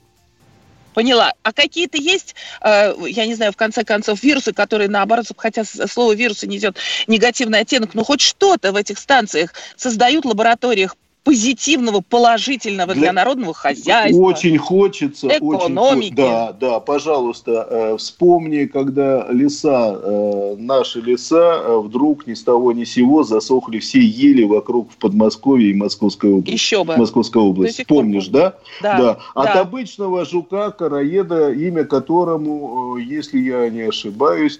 Поняла. 0.95 1.33
А 1.43 1.51
какие-то 1.51 1.97
есть, 1.97 2.35
э, 2.61 2.93
я 3.07 3.25
не 3.25 3.35
знаю, 3.35 3.51
в 3.51 3.57
конце 3.57 3.83
концов, 3.83 4.23
вирусы, 4.23 4.53
которые, 4.53 4.87
наоборот, 4.87 5.25
хотя 5.35 5.65
слово 5.65 6.13
вирусы 6.13 6.47
несет 6.47 6.77
негативный 7.05 7.59
оттенок, 7.59 7.93
но 7.95 8.05
хоть 8.05 8.21
что-то 8.21 8.71
в 8.71 8.77
этих 8.77 8.97
станциях 8.97 9.53
создают 9.75 10.23
лабораториях 10.23 10.95
позитивного, 11.25 12.01
положительного 12.01 12.93
для, 12.93 13.01
для 13.01 13.13
народного 13.13 13.53
хозяйства. 13.53 14.21
Очень 14.21 14.59
хочется. 14.59 15.27
Экономики. 15.27 16.13
Очень, 16.13 16.15
да, 16.15 16.53
да, 16.53 16.79
пожалуйста, 16.79 17.67
э, 17.67 17.97
вспомни, 17.97 18.65
когда 18.65 19.27
леса, 19.31 19.99
э, 20.01 20.55
наши 20.59 21.01
леса, 21.01 21.63
э, 21.65 21.79
вдруг 21.79 22.27
ни 22.27 22.35
с 22.35 22.43
того 22.43 22.71
ни 22.73 22.83
с 22.83 22.93
сего 22.93 23.23
засохли 23.23 23.79
все 23.79 23.99
ели 23.99 24.43
вокруг 24.43 24.91
в 24.91 24.97
Подмосковье 24.97 25.71
и 25.71 25.73
Московской 25.73 26.29
области. 26.29 26.53
Еще 26.53 26.83
бы. 26.83 26.95
Московской 26.95 27.41
области. 27.41 27.83
Помнишь, 27.87 28.27
да? 28.27 28.53
Да. 28.83 28.97
да? 28.97 29.17
От 29.33 29.45
да. 29.45 29.61
обычного 29.61 30.25
жука, 30.25 30.69
короеда, 30.69 31.51
имя 31.51 31.85
которому, 31.85 32.97
если 32.97 33.39
я 33.39 33.67
не 33.71 33.81
ошибаюсь, 33.81 34.59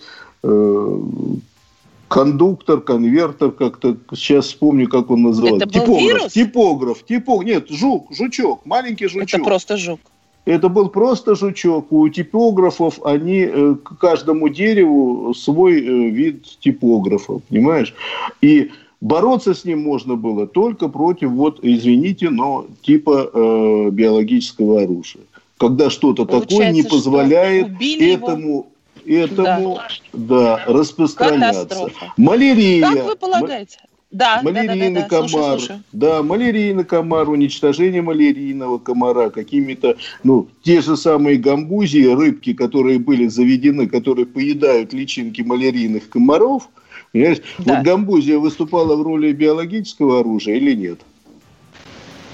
кондуктор, 2.16 2.80
конвертер, 2.80 3.52
как-то 3.52 3.98
сейчас 4.14 4.46
вспомню, 4.46 4.88
как 4.88 5.12
он 5.12 5.24
назывался. 5.24 5.66
Это 5.66 5.66
был 5.66 5.82
типограф, 5.82 6.02
вирус? 6.02 6.32
типограф, 6.32 7.06
типограф. 7.06 7.46
Нет, 7.46 7.70
жук, 7.70 8.08
жучок, 8.12 8.66
маленький 8.66 9.08
жучок. 9.08 9.28
Это 9.28 9.44
просто 9.44 9.76
жук. 9.76 10.00
Это 10.46 10.70
был 10.70 10.88
просто 10.88 11.36
жучок. 11.36 11.92
У 11.92 12.08
типографов 12.08 13.06
они 13.06 13.40
э, 13.40 13.76
к 13.84 13.98
каждому 13.98 14.48
дереву 14.48 15.34
свой 15.34 15.74
э, 15.74 16.10
вид 16.10 16.46
типографа, 16.62 17.42
понимаешь? 17.50 17.94
И 18.42 18.72
бороться 19.02 19.54
с 19.54 19.66
ним 19.66 19.82
можно 19.82 20.16
было 20.16 20.48
только 20.48 20.88
против, 20.88 21.32
вот, 21.32 21.60
извините, 21.64 22.30
но 22.30 22.66
типа 22.82 23.30
э, 23.34 23.90
биологического 23.92 24.84
оружия. 24.84 25.24
Когда 25.58 25.90
что-то 25.90 26.26
такое 26.26 26.72
не 26.72 26.84
позволяет 26.84 27.72
этому 28.00 28.68
этому 29.08 29.80
да. 30.14 30.58
Да, 30.58 30.64
распространяться. 30.68 31.64
Катастрофа. 31.64 32.14
Малярия. 32.18 32.82
Как 32.82 33.06
вы 33.06 33.16
полагаете? 33.16 33.80
Да, 34.12 34.40
малярийный 34.44 34.92
да, 34.92 35.02
да, 35.02 35.02
да, 35.02 35.10
комар, 35.10 35.30
слушаю, 35.30 35.58
слушаю. 35.58 35.84
да, 35.92 36.24
малярийный 36.24 36.86
комар, 36.86 37.30
уничтожение 37.30 38.02
малярийного 38.02 38.78
комара, 38.78 39.30
какими-то, 39.30 39.98
ну, 40.24 40.48
те 40.64 40.80
же 40.80 40.96
самые 40.96 41.38
гамбузии, 41.38 42.14
рыбки, 42.16 42.54
которые 42.54 42.98
были 42.98 43.28
заведены, 43.28 43.88
которые 43.88 44.26
поедают 44.26 44.94
личинки 44.94 45.42
малярийных 45.42 46.08
комаров, 46.08 46.70
понимаешь? 47.12 47.40
Да. 47.58 47.76
Вот 47.76 47.84
гамбузия 47.84 48.38
выступала 48.38 48.96
в 48.96 49.02
роли 49.02 49.34
биологического 49.34 50.22
оружия 50.22 50.56
или 50.56 50.74
нет? 50.76 51.02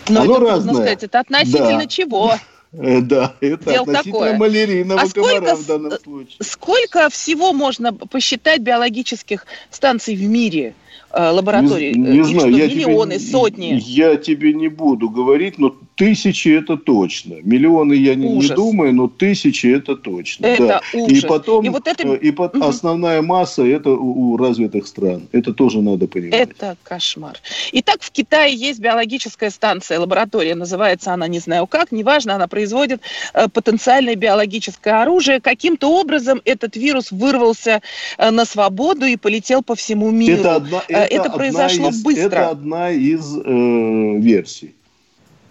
Ну, 0.07 0.23
это 0.23 0.39
разное. 0.39 0.73
сказать, 0.75 1.03
это 1.03 1.19
относительно 1.19 1.79
да. 1.79 1.88
чего? 1.88 2.34
Э, 2.73 3.01
да, 3.01 3.36
это 3.41 3.65
Дело 3.65 3.81
относительно 3.84 4.13
такое. 4.13 4.38
малярийного 4.38 5.01
а 5.01 5.07
сколько, 5.07 5.39
комара 5.39 5.55
в 5.55 5.65
данном 5.65 5.91
случае. 5.99 6.38
Сколько 6.39 7.10
всего 7.10 7.51
можно 7.51 7.93
посчитать 7.93 8.62
биологических 8.62 9.45
станций 9.69 10.15
в 10.15 10.21
мире? 10.23 10.73
Э, 11.13 11.30
лабораторий? 11.30 11.93
Не, 11.93 12.19
не 12.19 12.23
знаю, 12.23 12.56
я 12.56 12.67
миллионы, 12.67 13.17
тебе, 13.17 13.32
сотни? 13.32 13.80
Я 13.84 14.15
тебе 14.15 14.54
не 14.54 14.69
буду 14.69 15.10
говорить, 15.10 15.58
но 15.58 15.75
тысячи 15.95 16.47
это 16.47 16.77
точно. 16.77 17.36
Миллионы 17.43 17.93
я 17.93 18.15
не, 18.15 18.30
не 18.30 18.47
думаю, 18.47 18.93
но 18.93 19.08
тысячи 19.08 19.67
это 19.67 19.95
точно. 19.95 20.45
Это 20.45 20.67
да. 20.67 20.82
ужас. 20.93 21.23
И 21.23 21.27
потом, 21.27 21.65
и, 21.65 21.69
вот 21.69 21.88
это... 21.88 22.08
Э, 22.08 22.17
и 22.17 22.32
по... 22.32 22.43
угу. 22.43 22.63
основная 22.63 23.21
масса 23.21 23.65
это 23.65 23.91
у, 23.91 24.32
у 24.32 24.38
развитых 24.38 24.88
стран. 24.88 25.27
Это 25.34 25.54
тоже 25.54 25.82
надо 25.82 26.08
понимать. 26.08 26.39
Это 26.39 26.77
кошмар. 26.84 27.38
Итак, 27.73 28.01
в 28.01 28.12
Китае 28.12 28.56
есть 28.56 28.80
биологическая 28.80 29.49
станция, 29.49 29.99
лаборатория, 29.99 30.56
называется 30.56 31.13
она 31.13 31.27
не 31.27 31.39
знаю 31.39 31.67
как, 31.67 31.91
неважно, 31.91 32.36
она 32.36 32.47
производит 32.47 33.01
э, 33.34 33.49
потенциальное 33.49 34.15
биологическое 34.15 35.01
оружие. 35.01 35.41
Каким-то 35.41 35.89
образом 35.89 36.41
этот 36.45 36.77
вирус 36.77 37.12
вырвался 37.12 37.82
на 38.17 38.45
свободу 38.45 39.06
и 39.06 39.17
полетел 39.17 39.62
по 39.62 39.75
всему 39.75 40.10
миру. 40.10 40.39
Это 40.39 40.56
одна, 40.56 40.80
это, 40.87 41.15
это 41.15 41.29
произошло 41.29 41.89
из, 41.89 42.03
быстро. 42.03 42.25
Это 42.25 42.49
одна 42.49 42.91
из 42.91 43.37
э, 43.37 44.19
версий. 44.19 44.75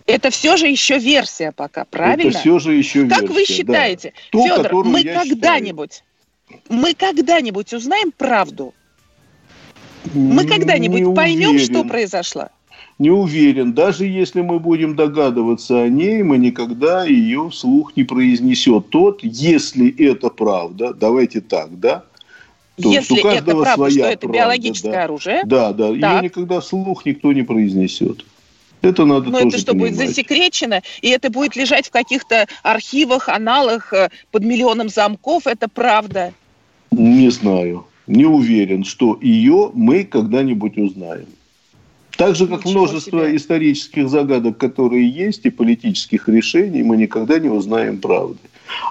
Это 0.06 0.30
все 0.30 0.56
же 0.56 0.66
еще 0.66 0.98
версия 0.98 1.52
пока, 1.52 1.84
правильно? 1.84 2.30
Это 2.30 2.38
все 2.38 2.58
же 2.58 2.74
еще 2.74 3.04
версия. 3.04 3.20
Как 3.20 3.30
вы 3.30 3.44
считаете, 3.44 4.12
да. 4.32 4.42
Федор, 4.42 4.84
мы 4.84 5.04
когда-нибудь, 5.04 6.02
мы 6.68 6.94
когда-нибудь 6.94 7.72
узнаем 7.72 8.12
правду? 8.12 8.74
Мы 10.14 10.46
когда-нибудь 10.46 11.14
поймем, 11.14 11.58
что 11.58 11.84
произошло? 11.84 12.48
Не 12.98 13.10
уверен. 13.10 13.72
Даже 13.72 14.04
если 14.04 14.42
мы 14.42 14.58
будем 14.58 14.94
догадываться 14.94 15.80
о 15.80 15.88
ней, 15.88 16.22
мы 16.22 16.36
никогда 16.36 17.04
ее 17.04 17.48
вслух 17.48 17.96
не 17.96 18.04
произнесет 18.04 18.90
тот, 18.90 19.20
если 19.22 19.88
это 20.06 20.28
правда. 20.28 20.92
Давайте 20.92 21.40
так, 21.40 21.80
да? 21.80 22.04
То, 22.80 22.90
Если 22.90 23.20
у 23.20 23.22
каждого 23.22 23.62
это 23.62 23.74
правда, 23.74 23.90
что 23.90 24.00
это 24.00 24.18
правда, 24.20 24.38
биологическое 24.38 24.92
да. 24.92 25.04
оружие. 25.04 25.42
Да, 25.44 25.72
да. 25.72 25.88
Так. 25.88 25.96
Ее 25.96 26.22
никогда 26.22 26.60
вслух 26.60 27.04
никто 27.04 27.32
не 27.32 27.42
произнесет. 27.42 28.24
Это 28.82 29.04
надо 29.04 29.28
Но 29.30 29.40
тоже 29.40 29.48
это 29.48 29.58
что, 29.58 29.72
понимать. 29.72 29.96
будет 29.96 30.08
засекречено, 30.08 30.82
и 31.02 31.08
это 31.10 31.30
будет 31.30 31.54
лежать 31.54 31.88
в 31.88 31.90
каких-то 31.90 32.46
архивах, 32.62 33.28
аналах 33.28 33.92
э, 33.92 34.08
под 34.30 34.42
миллионом 34.42 34.88
замков, 34.88 35.46
это 35.46 35.68
правда? 35.68 36.32
Не 36.90 37.30
знаю. 37.30 37.86
Не 38.06 38.24
уверен, 38.24 38.84
что 38.84 39.18
ее 39.20 39.70
мы 39.74 40.04
когда-нибудь 40.04 40.78
узнаем. 40.78 41.26
Так 42.16 42.36
же, 42.36 42.46
как 42.46 42.64
Ничего 42.64 42.80
множество 42.80 43.26
себе. 43.26 43.36
исторических 43.36 44.08
загадок, 44.08 44.58
которые 44.58 45.08
есть, 45.08 45.46
и 45.46 45.50
политических 45.50 46.28
решений, 46.28 46.82
мы 46.82 46.96
никогда 46.96 47.38
не 47.38 47.48
узнаем 47.48 47.98
правды. 47.98 48.38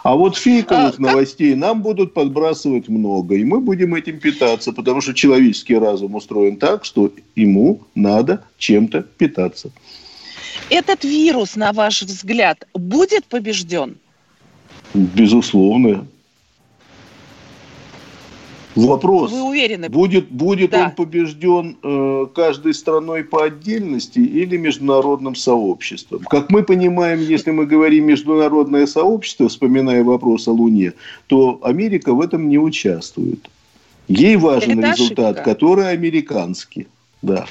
А 0.03 0.15
вот 0.15 0.37
фейковых 0.37 0.99
а, 0.99 1.01
новостей 1.01 1.51
как... 1.51 1.59
нам 1.59 1.81
будут 1.81 2.13
подбрасывать 2.13 2.87
много, 2.89 3.35
и 3.35 3.43
мы 3.43 3.59
будем 3.59 3.95
этим 3.95 4.19
питаться, 4.19 4.73
потому 4.73 5.01
что 5.01 5.13
человеческий 5.13 5.77
разум 5.77 6.15
устроен 6.15 6.57
так, 6.57 6.85
что 6.85 7.11
ему 7.35 7.81
надо 7.95 8.43
чем-то 8.57 9.01
питаться. 9.01 9.71
Этот 10.69 11.03
вирус, 11.03 11.55
на 11.55 11.73
ваш 11.73 12.03
взгляд, 12.03 12.67
будет 12.73 13.25
побежден? 13.25 13.97
Безусловно. 14.93 16.07
Вопрос. 18.87 19.31
Вы 19.31 19.43
уверены? 19.43 19.89
Будет, 19.89 20.29
будет 20.29 20.71
да. 20.71 20.85
он 20.85 20.91
побежден 20.91 21.77
э, 21.83 22.27
каждой 22.33 22.73
страной 22.73 23.23
по 23.23 23.43
отдельности 23.43 24.19
или 24.19 24.57
международным 24.57 25.35
сообществом? 25.35 26.21
Как 26.29 26.49
мы 26.49 26.63
понимаем, 26.63 27.19
если 27.19 27.51
мы 27.51 27.65
говорим 27.65 28.05
международное 28.05 28.85
сообщество, 28.85 29.47
вспоминая 29.49 30.03
вопрос 30.03 30.47
о 30.47 30.51
Луне, 30.51 30.93
то 31.27 31.59
Америка 31.63 32.13
в 32.13 32.21
этом 32.21 32.49
не 32.49 32.57
участвует. 32.57 33.49
Ей 34.07 34.37
важен 34.37 34.79
Это 34.79 34.91
результат, 34.91 35.35
ошибка. 35.35 35.43
который 35.43 35.91
американский. 35.91 36.87
Да. 37.21 37.45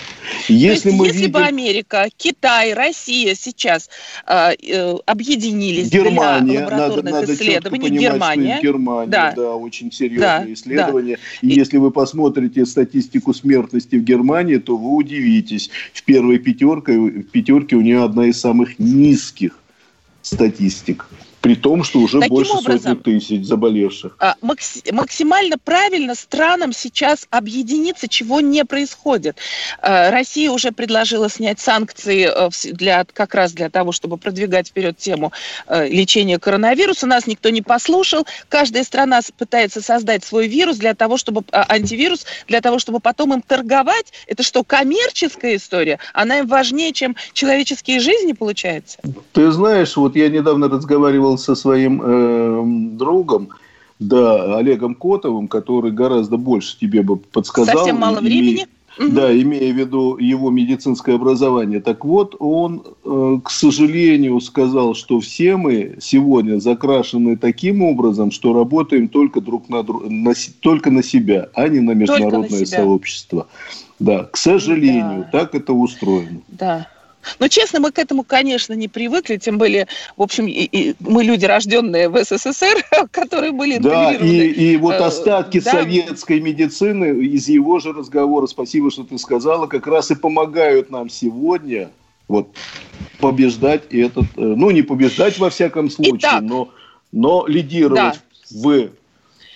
Если, 0.48 0.90
мы 0.90 1.06
если 1.06 1.18
видим... 1.18 1.32
бы 1.32 1.42
Америка, 1.42 2.08
Китай, 2.16 2.72
Россия 2.72 3.34
сейчас 3.34 3.90
э, 4.26 4.52
э, 4.62 4.96
объединились 5.04 5.90
Германия, 5.90 6.52
для 6.52 6.64
лабораторных 6.64 7.04
надо, 7.04 7.20
надо 7.20 7.34
исследований, 7.34 7.88
понимать, 7.88 8.02
Германия, 8.02 8.54
что 8.54 8.62
Германия, 8.62 9.10
да, 9.10 9.32
да 9.36 9.54
очень 9.54 9.92
серьезные 9.92 10.20
да, 10.20 10.52
исследования. 10.52 11.16
Да. 11.16 11.46
И, 11.46 11.50
и 11.50 11.54
если 11.54 11.76
вы 11.76 11.90
посмотрите 11.90 12.64
статистику 12.64 13.34
смертности 13.34 13.96
в 13.96 14.04
Германии, 14.04 14.56
то 14.56 14.76
вы 14.76 14.96
удивитесь. 14.96 15.68
В 15.92 16.02
первой 16.02 16.38
пятерке, 16.38 16.98
в 16.98 17.24
пятерке 17.24 17.76
у 17.76 17.82
нее 17.82 18.02
одна 18.02 18.26
из 18.26 18.40
самых 18.40 18.78
низких 18.78 19.58
статистик. 20.22 21.06
При 21.40 21.54
том, 21.54 21.84
что 21.84 22.00
уже 22.00 22.20
Таким 22.20 22.34
больше 22.34 22.52
образом, 22.52 22.96
сотни 22.96 23.12
тысяч 23.12 23.44
заболевших. 23.44 24.16
А, 24.18 24.34
максимально 24.42 25.56
правильно 25.58 26.14
странам 26.14 26.72
сейчас 26.72 27.26
объединиться, 27.30 28.08
чего 28.08 28.40
не 28.40 28.64
происходит. 28.64 29.36
А, 29.80 30.10
Россия 30.10 30.50
уже 30.50 30.72
предложила 30.72 31.30
снять 31.30 31.60
санкции 31.60 32.28
э, 32.28 32.50
для, 32.72 33.04
как 33.04 33.34
раз 33.34 33.52
для 33.52 33.70
того, 33.70 33.92
чтобы 33.92 34.16
продвигать 34.16 34.68
вперед 34.68 34.96
тему 34.98 35.32
э, 35.66 35.88
лечения 35.88 36.38
коронавируса. 36.38 37.06
Нас 37.06 37.26
никто 37.26 37.50
не 37.50 37.62
послушал. 37.62 38.26
Каждая 38.48 38.82
страна 38.82 39.20
пытается 39.36 39.80
создать 39.80 40.24
свой 40.24 40.48
вирус 40.48 40.76
для 40.76 40.94
того, 40.94 41.16
чтобы 41.16 41.44
а, 41.52 41.66
антивирус, 41.68 42.26
для 42.48 42.60
того, 42.60 42.78
чтобы 42.78 43.00
потом 43.00 43.34
им 43.34 43.42
торговать. 43.42 44.12
Это 44.26 44.42
что, 44.42 44.64
коммерческая 44.64 45.56
история? 45.56 45.98
Она 46.12 46.40
им 46.40 46.46
важнее, 46.46 46.92
чем 46.92 47.16
человеческие 47.32 48.00
жизни, 48.00 48.32
получается? 48.32 48.98
Ты 49.32 49.50
знаешь, 49.52 49.96
вот 49.96 50.16
я 50.16 50.28
недавно 50.28 50.68
разговаривал 50.68 51.27
беседовал 51.28 51.38
со 51.38 51.54
своим 51.54 52.02
э, 52.02 52.96
другом, 52.96 53.48
да, 53.98 54.56
Олегом 54.58 54.94
Котовым, 54.94 55.48
который 55.48 55.90
гораздо 55.90 56.36
больше 56.36 56.78
тебе 56.78 57.02
бы 57.02 57.16
подсказал. 57.16 57.78
Совсем 57.78 57.98
мало 57.98 58.20
времени? 58.20 58.66
Да, 58.98 59.32
имея 59.32 59.72
в 59.72 59.76
виду 59.76 60.16
его 60.18 60.50
медицинское 60.50 61.14
образование. 61.14 61.80
Так 61.80 62.04
вот, 62.04 62.34
он, 62.40 62.82
э, 63.04 63.38
к 63.44 63.50
сожалению, 63.50 64.40
сказал, 64.40 64.94
что 64.94 65.20
все 65.20 65.56
мы 65.56 65.98
сегодня 66.00 66.58
закрашены 66.58 67.36
таким 67.36 67.82
образом, 67.82 68.32
что 68.32 68.52
работаем 68.52 69.06
только 69.06 69.40
друг 69.40 69.68
на 69.68 69.84
друга, 69.84 70.06
на, 70.10 70.32
только 70.60 70.90
на 70.90 71.04
себя, 71.04 71.48
а 71.54 71.68
не 71.68 71.78
на 71.78 71.92
международное 71.92 72.60
на 72.60 72.66
сообщество. 72.66 73.46
Да, 74.00 74.24
к 74.24 74.36
сожалению, 74.36 75.28
да. 75.32 75.40
так 75.40 75.54
это 75.54 75.72
устроено. 75.72 76.40
Да. 76.48 76.88
Но, 77.38 77.48
честно, 77.48 77.80
мы 77.80 77.92
к 77.92 77.98
этому, 77.98 78.24
конечно, 78.24 78.72
не 78.72 78.88
привыкли, 78.88 79.36
тем 79.36 79.58
более, 79.58 79.86
в 80.16 80.22
общем, 80.22 80.46
и, 80.46 80.64
и 80.64 80.94
мы 81.00 81.24
люди, 81.24 81.44
рожденные 81.44 82.08
в 82.08 82.22
СССР, 82.22 82.84
которые 83.10 83.52
были 83.52 83.78
Да, 83.78 84.12
и, 84.12 84.48
и 84.48 84.76
вот 84.76 84.94
э, 84.94 84.98
остатки 84.98 85.60
да. 85.60 85.72
советской 85.72 86.40
медицины 86.40 87.24
из 87.24 87.48
его 87.48 87.78
же 87.78 87.92
разговора, 87.92 88.46
спасибо, 88.46 88.90
что 88.90 89.04
ты 89.04 89.18
сказала, 89.18 89.66
как 89.66 89.86
раз 89.86 90.10
и 90.10 90.14
помогают 90.14 90.90
нам 90.90 91.08
сегодня 91.08 91.90
вот, 92.28 92.48
побеждать 93.20 93.84
этот, 93.90 94.24
э, 94.36 94.40
ну, 94.40 94.70
не 94.70 94.82
побеждать 94.82 95.38
во 95.38 95.50
всяком 95.50 95.90
случае, 95.90 96.18
Итак, 96.18 96.42
но, 96.42 96.70
но 97.12 97.46
лидировать 97.46 97.96
да. 97.96 98.14
в 98.50 98.90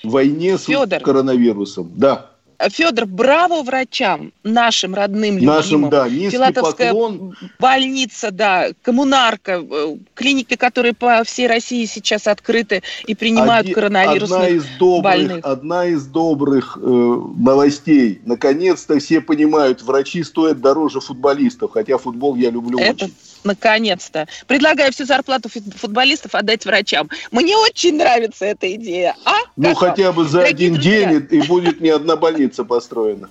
войне 0.02 0.56
Федор, 0.56 1.00
с 1.00 1.02
коронавирусом. 1.02 1.90
Да. 1.94 2.31
Федор, 2.70 3.06
браво 3.06 3.62
врачам, 3.62 4.32
нашим 4.42 4.94
родным, 4.94 5.34
любимым. 5.34 5.56
Нашим, 5.56 5.90
да, 5.90 6.08
Филатовская 6.08 6.92
поклон. 6.92 7.36
больница, 7.58 8.30
да, 8.30 8.68
коммунарка, 8.82 9.62
э, 9.62 9.96
клиники, 10.14 10.56
которые 10.56 10.94
по 10.94 11.24
всей 11.24 11.46
России 11.46 11.84
сейчас 11.86 12.26
открыты 12.26 12.82
и 13.06 13.14
принимают 13.14 13.66
Один, 13.66 13.74
коронавирусных 13.74 14.38
одна 14.38 14.48
из 14.48 14.64
добрых, 14.78 15.02
больных. 15.02 15.44
Одна 15.44 15.86
из 15.86 16.06
добрых 16.06 16.78
э, 16.80 17.22
новостей. 17.36 18.20
Наконец-то 18.24 18.98
все 18.98 19.20
понимают, 19.20 19.82
врачи 19.82 20.22
стоят 20.22 20.60
дороже 20.60 21.00
футболистов, 21.00 21.72
хотя 21.72 21.98
футбол 21.98 22.36
я 22.36 22.50
люблю 22.50 22.78
Это... 22.78 23.06
очень. 23.06 23.14
Наконец-то. 23.44 24.26
Предлагаю 24.46 24.92
всю 24.92 25.04
зарплату 25.04 25.48
футболистов 25.48 26.34
отдать 26.34 26.64
врачам. 26.64 27.10
Мне 27.30 27.56
очень 27.56 27.96
нравится 27.96 28.44
эта 28.44 28.74
идея. 28.74 29.16
А? 29.24 29.36
Ну, 29.56 29.74
как 29.74 29.90
хотя 29.90 30.12
бы 30.12 30.24
за 30.24 30.38
Дорогие 30.38 30.54
один 30.54 30.74
друзья. 30.74 31.08
день 31.08 31.28
и 31.30 31.46
будет 31.46 31.80
не 31.80 31.90
одна 31.90 32.16
больница 32.16 32.64
построена. 32.64 33.28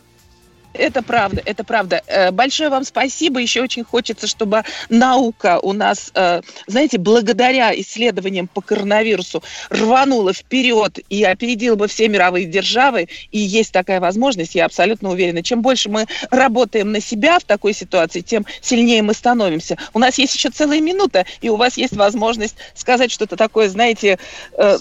Это 0.74 1.02
правда, 1.02 1.42
это 1.46 1.64
правда. 1.64 2.02
Э, 2.08 2.32
большое 2.32 2.70
вам 2.70 2.86
спасибо. 2.86 3.40
Еще 3.40 3.62
очень 3.62 3.84
хочется, 3.84 4.28
чтобы 4.28 4.64
наука 4.90 5.60
у 5.62 5.74
нас, 5.74 6.12
э, 6.14 6.42
знаете, 6.68 6.98
благодаря 6.98 7.78
исследованиям 7.80 8.48
по 8.48 8.62
коронавирусу 8.62 9.44
рванула 9.70 10.34
вперед 10.34 11.00
и 11.10 11.24
опередила 11.24 11.76
бы 11.76 11.88
все 11.88 12.08
мировые 12.08 12.46
державы. 12.46 13.10
И 13.32 13.40
есть 13.40 13.74
такая 13.74 14.00
возможность, 14.00 14.56
я 14.56 14.66
абсолютно 14.66 15.10
уверена. 15.10 15.44
Чем 15.44 15.62
больше 15.62 15.90
мы 15.90 16.06
работаем 16.30 16.92
на 16.92 17.02
себя 17.02 17.40
в 17.40 17.44
такой 17.44 17.74
ситуации, 17.74 18.22
тем 18.22 18.46
сильнее 18.62 19.02
мы 19.02 19.14
становимся. 19.14 19.78
У 19.94 20.00
нас 20.00 20.18
есть 20.18 20.36
еще 20.36 20.50
целая 20.50 20.80
минута, 20.80 21.26
и 21.42 21.50
у 21.50 21.58
вас 21.58 21.76
есть 21.76 21.96
возможность 21.96 22.56
сказать 22.76 23.12
что-то 23.12 23.36
такое, 23.36 23.68
знаете, 23.68 24.20
э, 24.58 24.78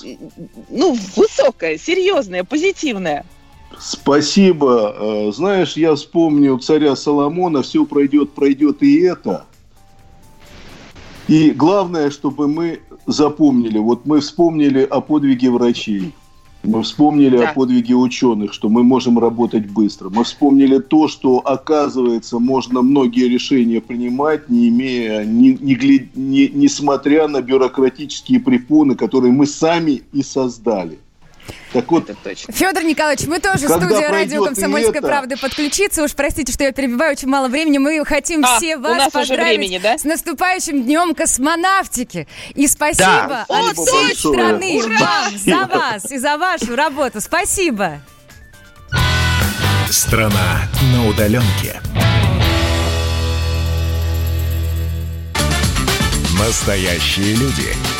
ну, 0.69 0.97
высокое, 1.17 1.79
серьезное, 1.79 2.45
позитивное. 2.45 3.25
Спасибо. 3.81 4.95
Э, 4.99 5.33
знаешь, 5.33 5.77
я 5.77 5.95
вспомнил 5.95 6.59
царя 6.59 6.95
Соломона, 6.97 7.63
все 7.63 7.87
пройдет, 7.87 8.33
пройдет 8.33 8.83
и 8.83 9.01
это. 9.01 9.47
И 11.29 11.51
главное, 11.53 12.11
чтобы 12.11 12.47
мы 12.47 12.81
запомнили, 13.07 13.79
вот 13.79 14.05
мы 14.05 14.21
вспомнили 14.21 14.83
о 14.83 15.01
подвиге 15.01 15.51
врачей, 15.51 16.13
мы 16.63 16.83
вспомнили 16.83 17.39
да. 17.39 17.51
о 17.51 17.55
подвиге 17.55 17.95
ученых, 17.95 18.53
что 18.53 18.69
мы 18.69 18.83
можем 18.83 19.19
работать 19.19 19.67
быстро. 19.71 20.11
Мы 20.11 20.25
вспомнили 20.25 20.79
то, 20.79 21.09
что, 21.09 21.39
оказывается, 21.39 22.39
можно 22.39 22.83
многие 22.83 23.29
решения 23.29 23.81
принимать, 23.81 24.51
не 24.51 24.69
имея, 24.69 25.25
не, 25.25 25.55
не, 25.55 26.11
не, 26.15 26.49
несмотря 26.49 27.29
на 27.29 27.41
бюрократические 27.41 28.41
препоны, 28.41 28.95
которые 28.95 29.33
мы 29.33 29.47
сами 29.47 30.03
и 30.13 30.23
создали. 30.23 30.99
Так 31.73 31.91
вот, 31.91 32.11
точно. 32.23 32.53
Федор 32.53 32.83
Николаевич, 32.83 33.27
мы 33.27 33.39
тоже 33.39 33.69
в 33.69 33.71
студии 33.71 34.11
радио 34.11 34.45
«Комсомольская 34.45 34.99
это... 34.99 35.07
правда» 35.07 35.37
подключиться. 35.37 36.03
Уж 36.03 36.13
простите, 36.15 36.53
что 36.53 36.65
я 36.65 36.73
перебиваю, 36.73 37.13
очень 37.13 37.29
мало 37.29 37.49
времени. 37.49 37.79
Мы 37.79 38.05
хотим 38.05 38.45
а, 38.45 38.57
все 38.57 38.77
вас 38.77 39.13
поздравить 39.13 39.59
времени, 39.59 39.79
да? 39.79 39.97
с 39.97 40.05
наступающим 40.05 40.83
днем 40.83 41.15
космонавтики. 41.15 42.27
И 42.55 42.67
спасибо 42.67 43.05
да. 43.05 43.47
от 43.49 43.77
всей 43.77 44.09
большое. 44.09 44.15
страны 44.15 44.83
Ура! 44.85 44.99
вам 44.99 45.39
за 45.39 45.67
вас 45.67 46.11
и 46.11 46.19
за 46.19 46.39
вашу 46.39 46.75
работу. 46.75 47.21
Спасибо. 47.21 48.01
Страна 49.89 50.63
на 50.93 51.09
удаленке. 51.09 51.81
Настоящие 56.39 57.35
люди. 57.35 58.00